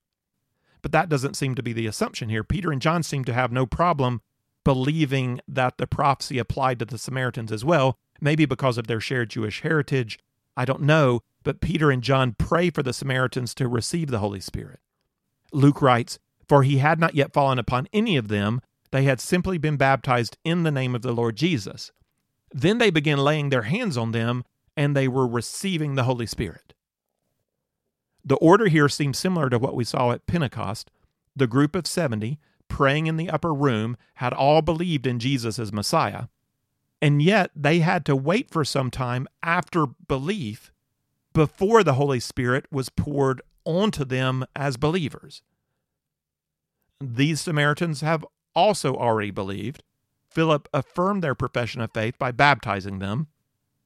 [0.83, 2.45] But that doesn't seem to be the assumption here.
[2.45, 4.23] Peter and John seem to have no problem
[4.65, 9.31] believing that the prophecy applied to the Samaritans as well, maybe because of their shared
[9.31, 10.19] Jewish heritage.
[10.57, 14.41] I don't know, but Peter and John pray for the Samaritans to receive the Holy
[14.41, 14.81] Spirit.
[15.53, 16.19] Luke writes,
[16.49, 20.37] For he had not yet fallen upon any of them, they had simply been baptized
[20.45, 21.93] in the name of the Lord Jesus.
[22.53, 24.45] Then they began laying their hands on them,
[24.77, 26.75] and they were receiving the Holy Spirit.
[28.25, 30.91] The order here seems similar to what we saw at Pentecost.
[31.35, 32.39] The group of 70
[32.71, 36.25] praying in the upper room had all believed in Jesus as Messiah,
[37.03, 40.73] and yet they had to wait for some time after belief
[41.35, 45.43] before the Holy Spirit was poured onto them as believers.
[47.01, 49.83] These Samaritans have also already believed.
[50.29, 53.29] Philip affirmed their profession of faith by baptizing them.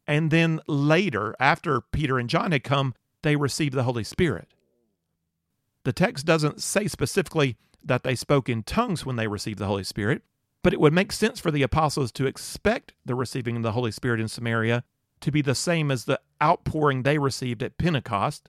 [0.06, 4.48] And then later, after Peter and John had come, they received the Holy Spirit.
[5.84, 9.84] The text doesn't say specifically that they spoke in tongues when they received the Holy
[9.84, 10.22] Spirit,
[10.62, 13.92] but it would make sense for the apostles to expect the receiving of the Holy
[13.92, 14.82] Spirit in Samaria
[15.20, 18.48] to be the same as the outpouring they received at Pentecost.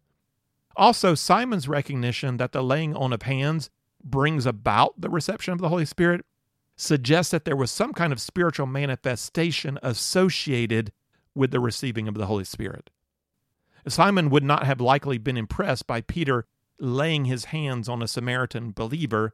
[0.76, 3.70] Also, Simon's recognition that the laying on of hands
[4.04, 6.26] brings about the reception of the Holy Spirit
[6.76, 10.92] suggests that there was some kind of spiritual manifestation associated
[11.34, 12.90] with the receiving of the Holy Spirit.
[13.88, 16.46] Simon would not have likely been impressed by Peter
[16.80, 19.34] laying his hands on a Samaritan believer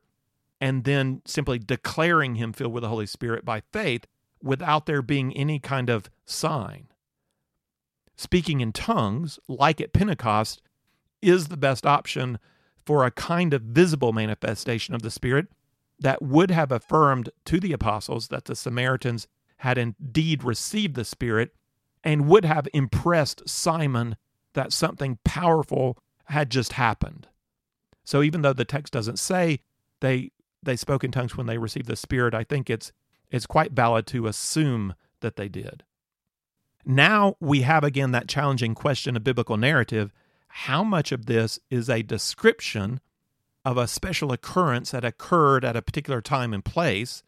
[0.60, 4.06] and then simply declaring him filled with the Holy Spirit by faith
[4.44, 6.88] without there being any kind of sign.
[8.16, 10.62] Speaking in tongues, like at Pentecost,
[11.22, 12.38] is the best option
[12.86, 15.48] for a kind of visible manifestation of the Spirit
[16.00, 19.28] that would have affirmed to the apostles that the Samaritans
[19.58, 21.54] had indeed received the Spirit
[22.04, 24.16] and would have impressed Simon
[24.54, 25.98] that something powerful
[26.32, 27.28] had just happened.
[28.04, 29.60] So even though the text doesn't say
[30.00, 30.32] they
[30.64, 32.92] they spoke in tongues when they received the Spirit, I think it's
[33.30, 35.84] it's quite valid to assume that they did.
[36.86, 40.12] Now we have again that challenging question of biblical narrative.
[40.48, 43.00] How much of this is a description
[43.64, 47.24] of a special occurrence that occurred at a particular time and place,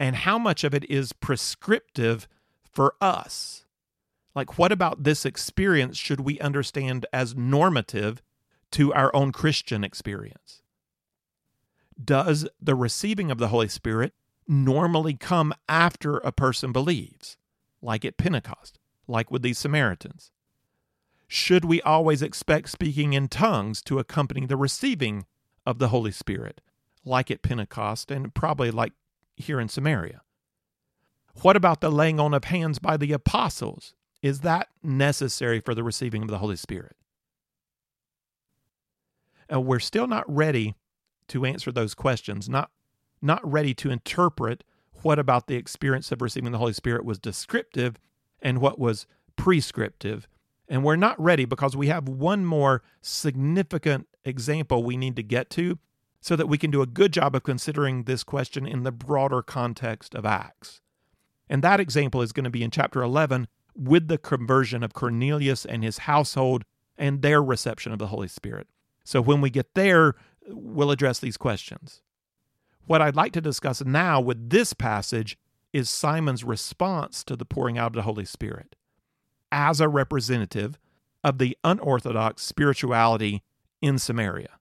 [0.00, 2.26] and how much of it is prescriptive
[2.64, 3.64] for us?
[4.34, 8.22] Like, what about this experience should we understand as normative
[8.72, 10.62] to our own Christian experience?
[12.02, 14.14] Does the receiving of the Holy Spirit
[14.48, 17.36] normally come after a person believes,
[17.82, 20.30] like at Pentecost, like with these Samaritans?
[21.28, 25.26] Should we always expect speaking in tongues to accompany the receiving
[25.64, 26.60] of the Holy Spirit,
[27.04, 28.92] like at Pentecost and probably like
[29.36, 30.22] here in Samaria?
[31.40, 33.94] What about the laying on of hands by the apostles?
[34.22, 36.96] Is that necessary for the receiving of the Holy Spirit?
[39.48, 40.76] And we're still not ready
[41.28, 42.70] to answer those questions, not,
[43.20, 44.64] not ready to interpret
[45.02, 47.96] what about the experience of receiving the Holy Spirit was descriptive
[48.40, 49.06] and what was
[49.36, 50.28] prescriptive.
[50.68, 55.50] And we're not ready because we have one more significant example we need to get
[55.50, 55.78] to
[56.20, 59.42] so that we can do a good job of considering this question in the broader
[59.42, 60.80] context of Acts.
[61.48, 65.64] And that example is going to be in chapter 11 with the conversion of Cornelius
[65.64, 66.64] and his household
[66.96, 68.68] and their reception of the Holy Spirit.
[69.04, 70.14] So when we get there,
[70.46, 72.02] we'll address these questions.
[72.86, 75.38] What I'd like to discuss now with this passage
[75.72, 78.76] is Simon's response to the pouring out of the Holy Spirit
[79.50, 80.78] as a representative
[81.24, 83.42] of the unorthodox spirituality
[83.80, 84.58] in Samaria.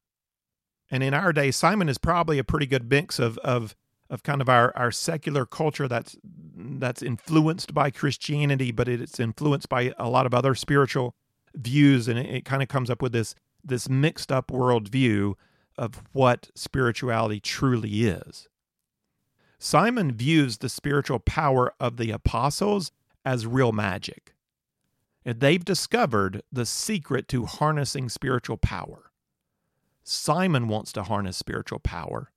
[0.90, 3.76] And in our day, Simon is probably a pretty good mix of, of
[4.12, 9.70] of kind of our, our secular culture that's that's influenced by Christianity, but it's influenced
[9.70, 11.16] by a lot of other spiritual
[11.56, 15.36] views, and it, it kind of comes up with this this mixed up worldview
[15.78, 18.50] of what spirituality truly is.
[19.58, 22.92] Simon views the spiritual power of the apostles
[23.24, 24.34] as real magic.
[25.24, 29.12] They've discovered the secret to harnessing spiritual power.
[30.04, 32.31] Simon wants to harness spiritual power,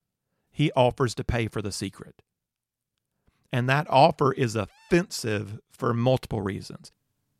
[0.54, 2.22] he offers to pay for the secret.
[3.52, 6.92] And that offer is offensive for multiple reasons.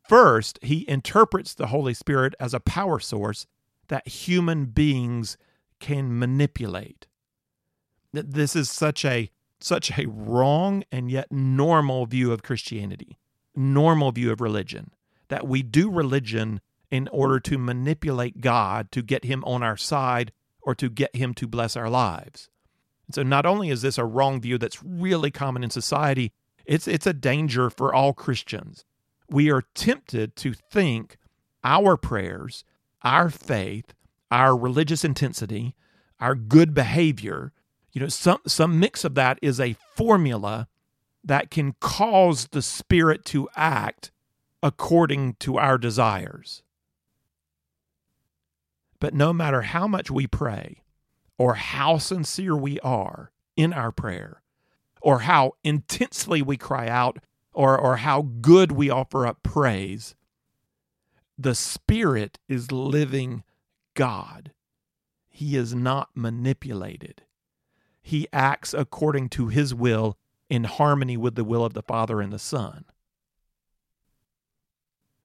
[0.07, 3.47] First, he interprets the Holy Spirit as a power source
[3.87, 5.37] that human beings
[5.79, 7.07] can manipulate.
[8.11, 13.17] This is such a such a wrong and yet normal view of Christianity,
[13.55, 14.91] normal view of religion,
[15.29, 16.59] that we do religion
[16.91, 21.33] in order to manipulate God to get him on our side or to get him
[21.35, 22.49] to bless our lives.
[23.07, 26.31] And so not only is this a wrong view that's really common in society,
[26.65, 28.85] it's it's a danger for all Christians.
[29.29, 31.17] We are tempted to think
[31.63, 32.63] our prayers,
[33.03, 33.93] our faith,
[34.31, 35.75] our religious intensity,
[36.19, 37.53] our good behavior,
[37.91, 40.67] you know, some some mix of that is a formula
[41.23, 44.11] that can cause the spirit to act
[44.61, 46.61] according to our desires.
[48.99, 50.83] But no matter how much we pray,
[51.37, 54.41] or how sincere we are in our prayer,
[55.01, 57.19] or how intensely we cry out,
[57.53, 60.15] or, or how good we offer up praise,
[61.37, 63.43] the Spirit is living
[63.93, 64.51] God.
[65.29, 67.23] He is not manipulated.
[68.01, 70.17] He acts according to His will
[70.49, 72.85] in harmony with the will of the Father and the Son.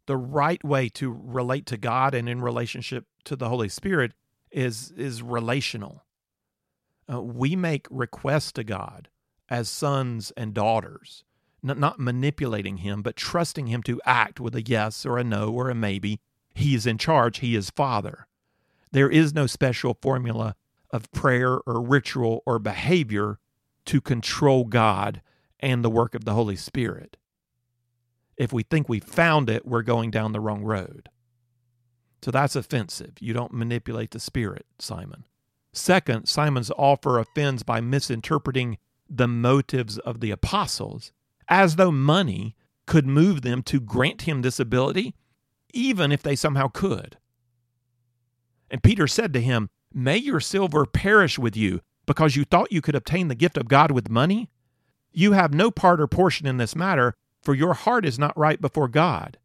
[0.06, 4.12] The right way to relate to God and in relationship to the Holy Spirit
[4.52, 6.04] is is relational.
[7.12, 9.08] Uh, we make requests to God
[9.48, 11.24] as sons and daughters,
[11.62, 15.50] not, not manipulating Him, but trusting Him to act with a yes or a no
[15.50, 16.20] or a maybe.
[16.54, 17.38] He is in charge.
[17.38, 18.26] He is Father.
[18.92, 20.56] There is no special formula
[20.90, 23.38] of prayer or ritual or behavior
[23.86, 25.22] to control God
[25.60, 27.16] and the work of the Holy Spirit.
[28.36, 31.10] if we think we found it, we're going down the wrong road.
[32.22, 33.12] So that's offensive.
[33.20, 35.24] You don't manipulate the Spirit, Simon.
[35.72, 41.12] Second, Simon's offer offends by misinterpreting the motives of the apostles
[41.48, 42.54] as though money
[42.86, 45.14] could move them to grant him this ability,
[45.72, 47.18] even if they somehow could.
[48.70, 52.80] And Peter said to him, May your silver perish with you, because you thought you
[52.80, 54.50] could obtain the gift of God with money?
[55.12, 58.60] You have no part or portion in this matter, for your heart is not right
[58.60, 59.38] before God.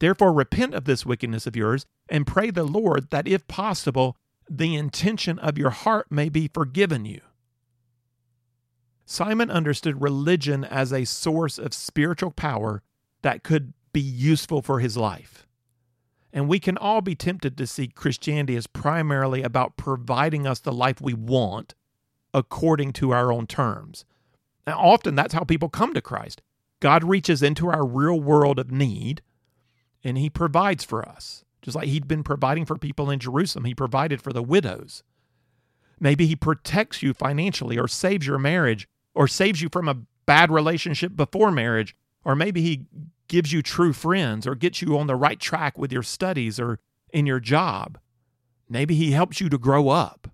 [0.00, 4.16] Therefore, repent of this wickedness of yours, and pray the Lord that, if possible,
[4.50, 7.20] the intention of your heart may be forgiven you.
[9.04, 12.82] Simon understood religion as a source of spiritual power
[13.22, 15.46] that could be useful for his life.
[16.32, 20.72] And we can all be tempted to see Christianity as primarily about providing us the
[20.72, 21.74] life we want
[22.32, 24.04] according to our own terms.
[24.66, 26.40] Now, often that's how people come to Christ.
[26.78, 29.22] God reaches into our real world of need
[30.02, 31.44] and he provides for us.
[31.62, 35.02] Just like he'd been providing for people in Jerusalem, he provided for the widows.
[35.98, 40.50] Maybe he protects you financially or saves your marriage or saves you from a bad
[40.50, 41.94] relationship before marriage,
[42.24, 42.86] or maybe he
[43.28, 46.78] gives you true friends or gets you on the right track with your studies or
[47.12, 47.98] in your job.
[48.68, 50.28] Maybe he helps you to grow up.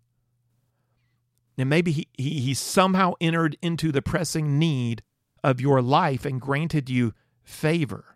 [1.58, 5.02] And maybe he, he, he somehow entered into the pressing need
[5.42, 8.15] of your life and granted you favor.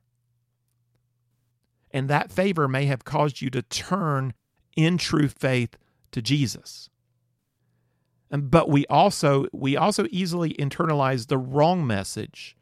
[1.91, 4.34] And that favor may have caused you to turn
[4.76, 5.76] in true faith
[6.12, 6.88] to Jesus.
[8.30, 12.57] But we also we also easily internalize the wrong message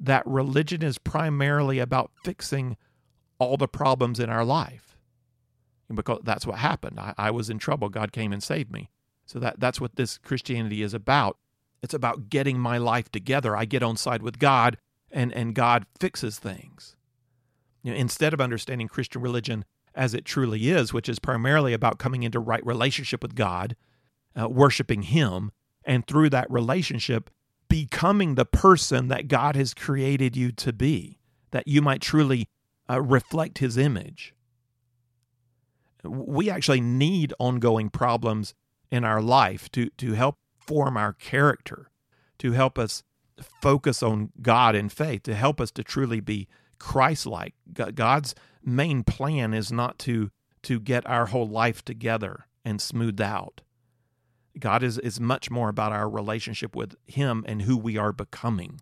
[0.00, 2.76] that religion is primarily about fixing
[3.38, 4.96] all the problems in our life.
[5.92, 6.98] Because that's what happened.
[6.98, 7.88] I, I, was in trouble.
[7.88, 8.90] God came and saved me.
[9.26, 11.38] So that that's what this christianity is about.
[11.82, 13.56] It's about getting my life together.
[13.56, 14.78] I get on side with god
[15.12, 16.96] and and god fixes things
[17.84, 19.64] you know, instead of understanding christian religion
[19.94, 23.76] as it truly is which is primarily about coming into right relationship with god
[24.40, 25.52] uh, worshiping Him,
[25.84, 27.30] and through that relationship,
[27.68, 31.18] becoming the person that God has created you to be,
[31.50, 32.48] that you might truly
[32.88, 34.34] uh, reflect His image.
[36.02, 38.54] We actually need ongoing problems
[38.90, 41.90] in our life to, to help form our character,
[42.38, 43.02] to help us
[43.62, 46.46] focus on God in faith, to help us to truly be
[46.78, 47.54] Christ like.
[47.72, 50.30] God's main plan is not to,
[50.62, 53.60] to get our whole life together and smoothed out.
[54.58, 58.80] God is, is much more about our relationship with Him and who we are becoming.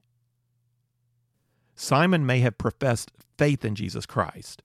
[1.74, 4.62] Simon may have professed faith in Jesus Christ,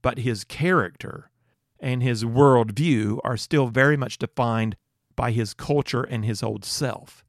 [0.00, 1.30] but his character
[1.78, 4.76] and his worldview are still very much defined
[5.16, 7.24] by his culture and his old self.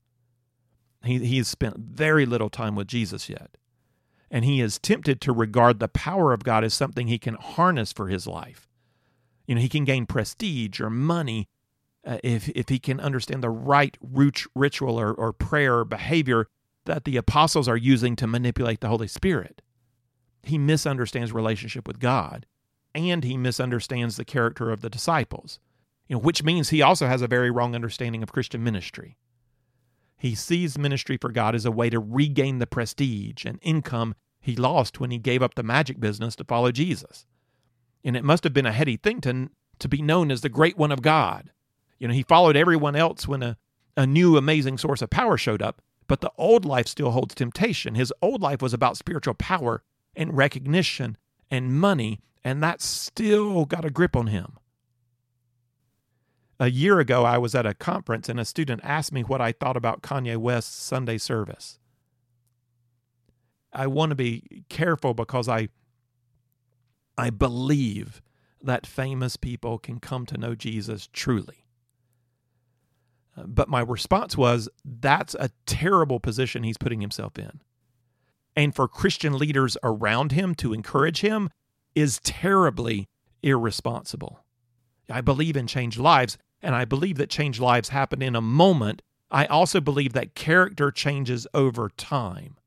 [1.03, 3.57] He, he has spent very little time with Jesus yet,
[4.29, 7.93] and he is tempted to regard the power of God as something he can harness
[7.93, 8.67] for his life.
[9.45, 11.47] You know, he can gain prestige or money
[12.05, 13.97] uh, if if he can understand the right
[14.55, 16.47] ritual or, or prayer or behavior
[16.85, 19.61] that the apostles are using to manipulate the Holy Spirit.
[20.43, 22.45] He misunderstands relationship with God,
[22.95, 25.59] and he misunderstands the character of the disciples.
[26.07, 29.17] You know, which means he also has a very wrong understanding of Christian ministry.
[30.17, 34.55] He sees ministry for God as a way to regain the prestige and income he
[34.55, 37.25] lost when he gave up the magic business to follow Jesus.
[38.03, 39.49] And it must have been a heady thing to,
[39.79, 41.51] to be known as the great one of God.
[41.99, 43.57] You know, he followed everyone else when a,
[43.95, 47.95] a new amazing source of power showed up, but the old life still holds temptation.
[47.95, 49.83] His old life was about spiritual power
[50.15, 51.17] and recognition
[51.51, 54.57] and money, and that still got a grip on him.
[56.59, 59.51] A year ago, I was at a conference and a student asked me what I
[59.51, 61.79] thought about Kanye West's Sunday service.
[63.71, 65.69] I want to be careful because I
[67.17, 68.21] I believe
[68.61, 71.65] that famous people can come to know Jesus truly.
[73.35, 77.61] Uh, but my response was, that's a terrible position he's putting himself in.
[78.55, 81.49] And for Christian leaders around him to encourage him
[81.95, 83.07] is terribly
[83.43, 84.43] irresponsible.
[85.09, 89.01] I believe in changed lives, and I believe that changed lives happen in a moment.
[89.29, 92.57] I also believe that character changes over time.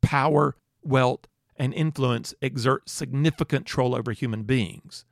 [0.00, 1.26] Power, wealth,
[1.56, 5.04] and influence exert significant control over human beings.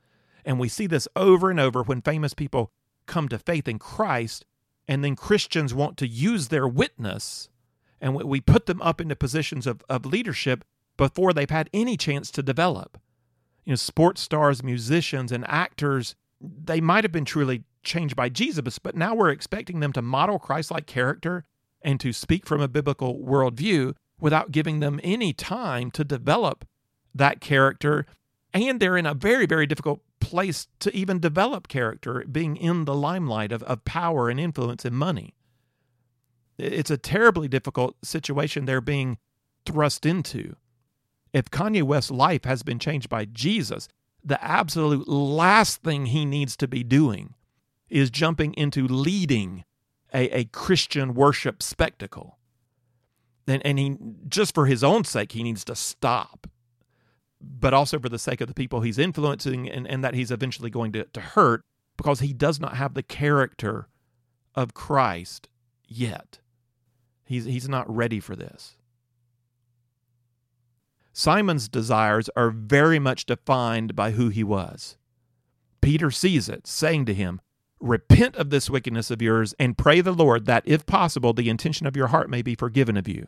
[0.45, 2.71] And we see this over and over when famous people
[3.07, 4.45] come to faith in Christ
[4.87, 7.49] and then Christians want to use their witness
[8.01, 10.63] and we put them up into positions of, of leadership
[10.99, 13.01] before they've had any chance to develop.
[13.65, 18.79] You know, sports stars, musicians, and actors, they might have been truly changed by Jesus,
[18.79, 21.45] but now we're expecting them to model Christ like character
[21.83, 26.67] and to speak from a biblical worldview without giving them any time to develop
[27.15, 28.07] that character,
[28.53, 32.95] and they're in a very, very difficult place to even develop character, being in the
[32.95, 35.35] limelight of, of power and influence and money.
[36.57, 39.19] It's a terribly difficult situation they're being
[39.67, 40.57] thrust into.
[41.33, 43.89] If Kanye West's life has been changed by Jesus,
[44.25, 47.35] the absolute last thing he needs to be doing
[47.95, 49.65] is jumping into leading
[50.13, 52.39] a, a Christian worship spectacle.
[53.47, 53.97] And, and he,
[54.29, 56.49] just for his own sake, he needs to stop,
[57.41, 60.71] but also for the sake of the people he's influencing and, and that he's eventually
[60.71, 61.61] going to, to hurt
[61.97, 63.87] because he does not have the character
[64.57, 65.49] of Christ
[65.87, 66.41] yet.
[67.25, 68.77] He's, he's not ready for this.
[71.13, 74.97] Simon's desires are very much defined by who he was.
[75.81, 77.41] Peter sees it, saying to him,
[77.81, 81.87] Repent of this wickedness of yours and pray the Lord that, if possible, the intention
[81.87, 83.27] of your heart may be forgiven of you.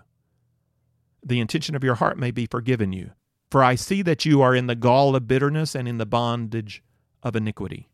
[1.24, 3.10] The intention of your heart may be forgiven you.
[3.50, 6.82] For I see that you are in the gall of bitterness and in the bondage
[7.22, 7.88] of iniquity.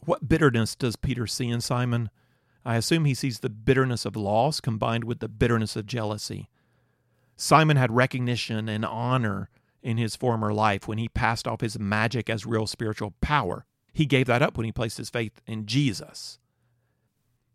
[0.00, 2.10] What bitterness does Peter see in Simon?
[2.64, 6.48] I assume he sees the bitterness of loss combined with the bitterness of jealousy.
[7.36, 9.50] Simon had recognition and honor
[9.82, 13.66] in his former life when he passed off his magic as real spiritual power.
[13.94, 16.38] He gave that up when he placed his faith in Jesus.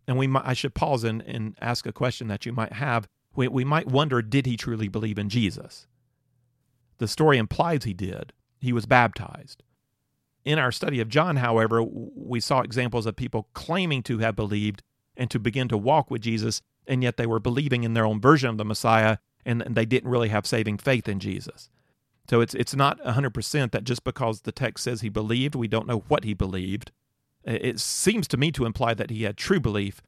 [0.08, 3.08] And we might, I should pause and, and ask a question that you might have.
[3.36, 5.86] We, we might wonder did he truly believe in Jesus?
[6.98, 8.34] The story implies he did.
[8.60, 9.64] He was baptized.
[10.46, 14.82] In our study of John, however, we saw examples of people claiming to have believed
[15.18, 18.22] and to begin to walk with Jesus, and yet they were believing in their own
[18.22, 21.70] version of the Messiah, and, and they didn't really have saving faith in Jesus.
[22.30, 25.88] So it's it's not 100% that just because the text says he believed, we don't
[25.88, 26.92] know what he believed.
[27.44, 30.02] It seems to me to imply that he had true belief,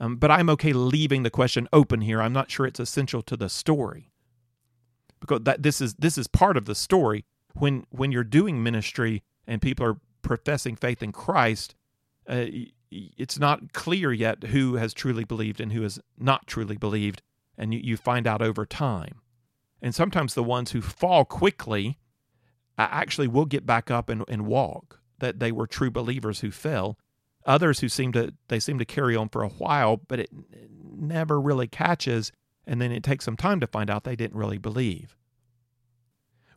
[0.00, 2.22] um, but I'm okay leaving the question open here.
[2.22, 4.10] I'm not sure it's essential to the story
[5.20, 7.24] because that this is this is part of the story.
[7.54, 11.74] When when you're doing ministry and people are professing faith in Christ,
[12.26, 12.46] uh,
[12.90, 17.20] it's not clear yet who has truly believed and who has not truly believed,
[17.58, 19.20] and you, you find out over time.
[19.86, 22.00] And sometimes the ones who fall quickly
[22.76, 26.98] actually will get back up and, and walk, that they were true believers who fell.
[27.44, 30.30] Others who seem to they seem to carry on for a while, but it
[30.82, 32.32] never really catches,
[32.66, 35.16] and then it takes some time to find out they didn't really believe.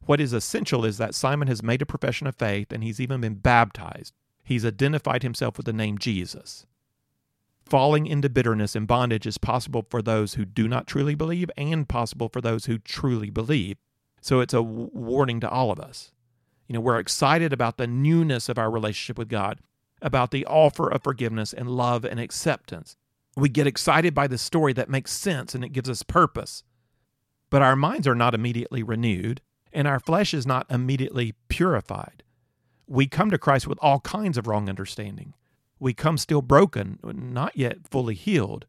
[0.08, 3.22] What is essential is that Simon has made a profession of faith and he's even
[3.22, 4.16] been baptized.
[4.44, 6.66] He's identified himself with the name Jesus.
[7.70, 11.88] Falling into bitterness and bondage is possible for those who do not truly believe and
[11.88, 13.78] possible for those who truly believe.
[14.22, 16.12] So it's a warning to all of us.
[16.68, 19.60] You know, we're excited about the newness of our relationship with God,
[20.02, 22.96] about the offer of forgiveness and love and acceptance.
[23.38, 26.64] We get excited by the story that makes sense and it gives us purpose.
[27.52, 29.42] But our minds are not immediately renewed,
[29.72, 32.24] and our flesh is not immediately purified.
[32.88, 35.36] We come to Christ with all kinds of wrong understanding
[35.80, 38.66] we come still broken, not yet fully healed.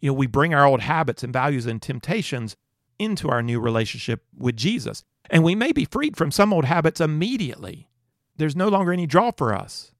[0.00, 2.56] You know, we bring our old habits and values and temptations
[2.98, 5.04] into our new relationship with Jesus.
[5.30, 7.88] And we may be freed from some old habits immediately.
[8.36, 9.92] There's no longer any draw for us.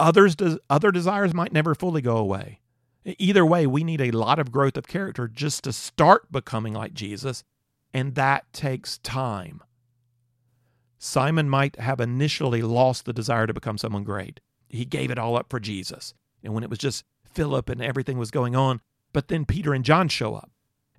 [0.00, 2.60] Others des- other desires might never fully go away.
[3.04, 6.92] Either way, we need a lot of growth of character just to start becoming like
[6.92, 7.42] Jesus,
[7.94, 9.62] and that takes time.
[10.98, 15.36] Simon might have initially lost the desire to become someone great he gave it all
[15.36, 16.14] up for Jesus.
[16.42, 18.80] And when it was just Philip and everything was going on,
[19.12, 20.50] but then Peter and John show up.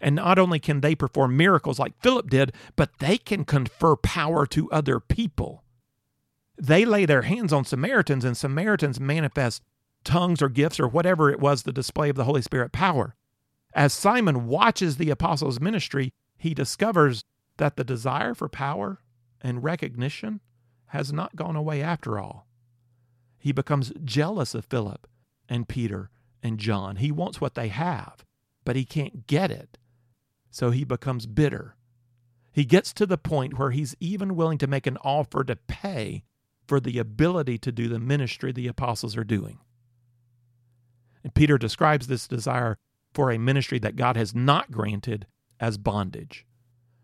[0.01, 4.45] And not only can they perform miracles like Philip did, but they can confer power
[4.47, 5.63] to other people.
[6.57, 9.63] They lay their hands on Samaritans, and Samaritans manifest
[10.03, 13.15] tongues or gifts or whatever it was the display of the Holy Spirit power.
[13.73, 17.23] As Simon watches the apostles' ministry, he discovers
[17.57, 19.01] that the desire for power
[19.41, 20.39] and recognition
[20.87, 22.47] has not gone away after all.
[23.39, 25.07] He becomes jealous of Philip
[25.47, 26.09] and Peter
[26.43, 26.97] and John.
[26.97, 28.25] He wants what they have,
[28.65, 29.77] but he can't get it.
[30.51, 31.75] So he becomes bitter.
[32.51, 36.23] He gets to the point where he's even willing to make an offer to pay
[36.67, 39.59] for the ability to do the ministry the apostles are doing.
[41.23, 42.77] And Peter describes this desire
[43.13, 45.27] for a ministry that God has not granted
[45.59, 46.45] as bondage.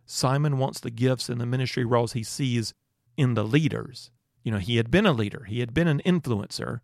[0.06, 2.74] Simon wants the gifts and the ministry roles he sees
[3.18, 4.12] in the leaders,
[4.46, 6.80] you know, he had been a leader, he had been an influencer.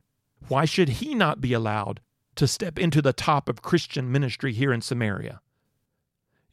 [0.47, 2.01] Why should he not be allowed
[2.35, 5.41] to step into the top of Christian ministry here in Samaria?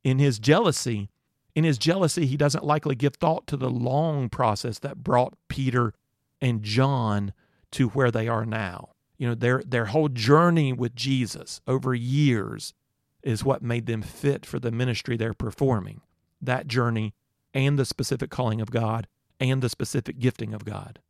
[0.05, 1.09] In his jealousy,
[1.55, 5.95] in his jealousy, he doesn't likely give thought to the long process that brought Peter
[6.43, 7.33] and John
[7.73, 8.91] to where they are now.
[9.17, 12.75] You know, their their whole journey with Jesus over years
[13.23, 16.03] is what made them fit for the ministry they're performing.
[16.41, 17.15] That journey
[17.55, 19.09] and the specific calling of God
[19.41, 21.01] and the specific gifting of God.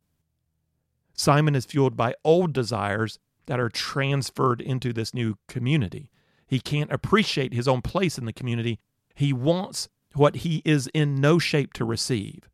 [1.13, 6.09] Simon is fueled by old desires that are transferred into this new community.
[6.47, 8.79] He can't appreciate his own place in the community.
[9.15, 12.49] He wants what he is in no shape to receive.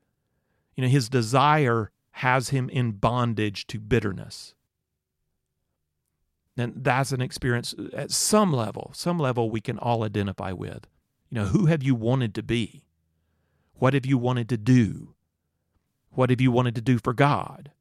[0.75, 4.53] You know, his desire has him in bondage to bitterness.
[6.57, 10.87] And that's an experience at some level, some level we can all identify with.
[11.29, 12.85] You know, who have you wanted to be?
[13.73, 15.14] What have you wanted to do?
[16.15, 17.71] What have you wanted to do for God?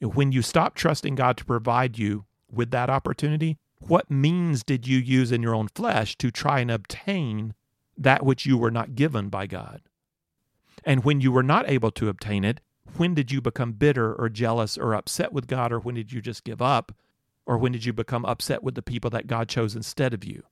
[0.00, 4.86] And When you stop trusting God to provide you with that opportunity, what means did
[4.86, 7.54] you use in your own flesh to try and obtain
[7.96, 9.80] that which you were not given by God?
[10.84, 12.60] And when you were not able to obtain it,
[12.96, 16.20] when did you become bitter or jealous or upset with God, or when did you
[16.20, 16.92] just give up?
[17.46, 20.42] Or when did you become upset with the people that God chose instead of you?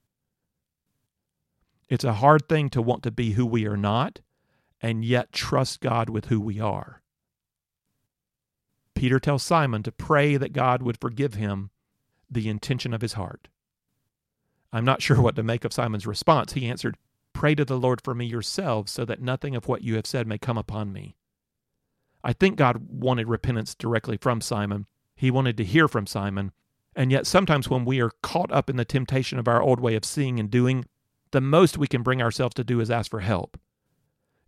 [1.89, 4.21] It's a hard thing to want to be who we are not
[4.81, 7.03] and yet trust God with who we are.
[8.95, 11.71] Peter tells Simon to pray that God would forgive him
[12.31, 13.49] the intention of his heart.
[14.73, 16.55] I'm not sure what to make of Simon's response.
[16.55, 16.97] He answered,
[17.33, 20.27] Pray to the Lord for me yourselves, so that nothing of what you have said
[20.27, 21.17] may come upon me.
[22.25, 24.87] I think God wanted repentance directly from Simon.
[25.15, 26.53] He wanted to hear from Simon.
[26.95, 29.97] And yet, sometimes when we are caught up in the temptation of our old way
[29.97, 30.87] of seeing and doing,
[31.31, 33.59] the most we can bring ourselves to do is ask for help.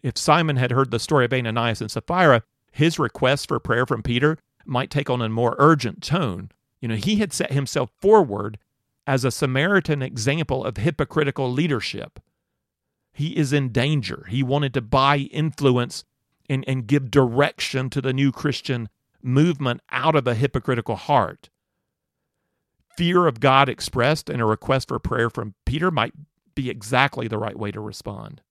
[0.02, 4.02] If Simon had heard the story of Ananias and Sapphira, his request for prayer from
[4.02, 6.50] Peter might take on a more urgent tone.
[6.80, 8.58] You know, he had set himself forward
[9.06, 12.20] as a Samaritan example of hypocritical leadership.
[13.12, 14.26] He is in danger.
[14.28, 16.04] He wanted to buy influence
[16.48, 18.88] and, and give direction to the new Christian
[19.22, 21.50] movement out of a hypocritical heart.
[22.96, 26.14] Fear of God expressed in a request for prayer from Peter might
[26.54, 28.42] be exactly the right way to respond.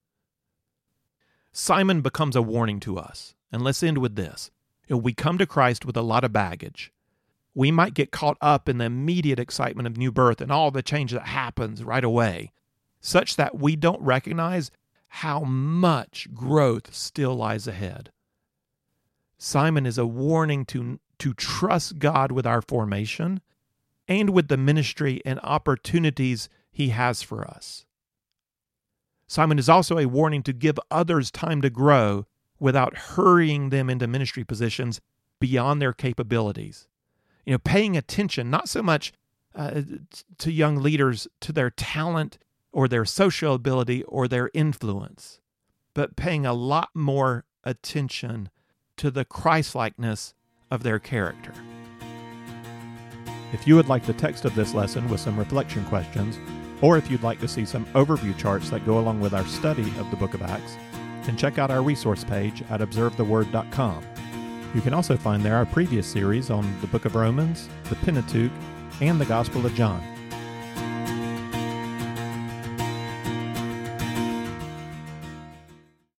[1.59, 3.33] Simon becomes a warning to us.
[3.51, 4.51] And let's end with this.
[4.87, 6.93] If we come to Christ with a lot of baggage,
[7.55, 10.83] we might get caught up in the immediate excitement of new birth and all the
[10.83, 12.51] change that happens right away,
[13.01, 14.69] such that we don't recognize
[15.07, 18.11] how much growth still lies ahead.
[19.39, 23.41] Simon is a warning to, to trust God with our formation
[24.07, 27.86] and with the ministry and opportunities he has for us.
[29.27, 32.25] Simon is also a warning to give others time to grow
[32.59, 35.01] without hurrying them into ministry positions
[35.39, 36.87] beyond their capabilities.
[37.45, 39.13] You know, paying attention not so much
[39.53, 39.81] uh,
[40.37, 42.37] to young leaders, to their talent
[42.71, 45.39] or their social ability or their influence,
[45.93, 48.49] but paying a lot more attention
[48.97, 50.33] to the Christlikeness
[50.71, 51.53] of their character.
[53.53, 56.37] If you would like the text of this lesson with some reflection questions,
[56.81, 59.89] or if you'd like to see some overview charts that go along with our study
[59.99, 60.77] of the book of Acts,
[61.23, 64.03] then check out our resource page at observetheword.com.
[64.73, 68.51] You can also find there our previous series on the book of Romans, the Pentateuch,
[69.01, 70.03] and the Gospel of John.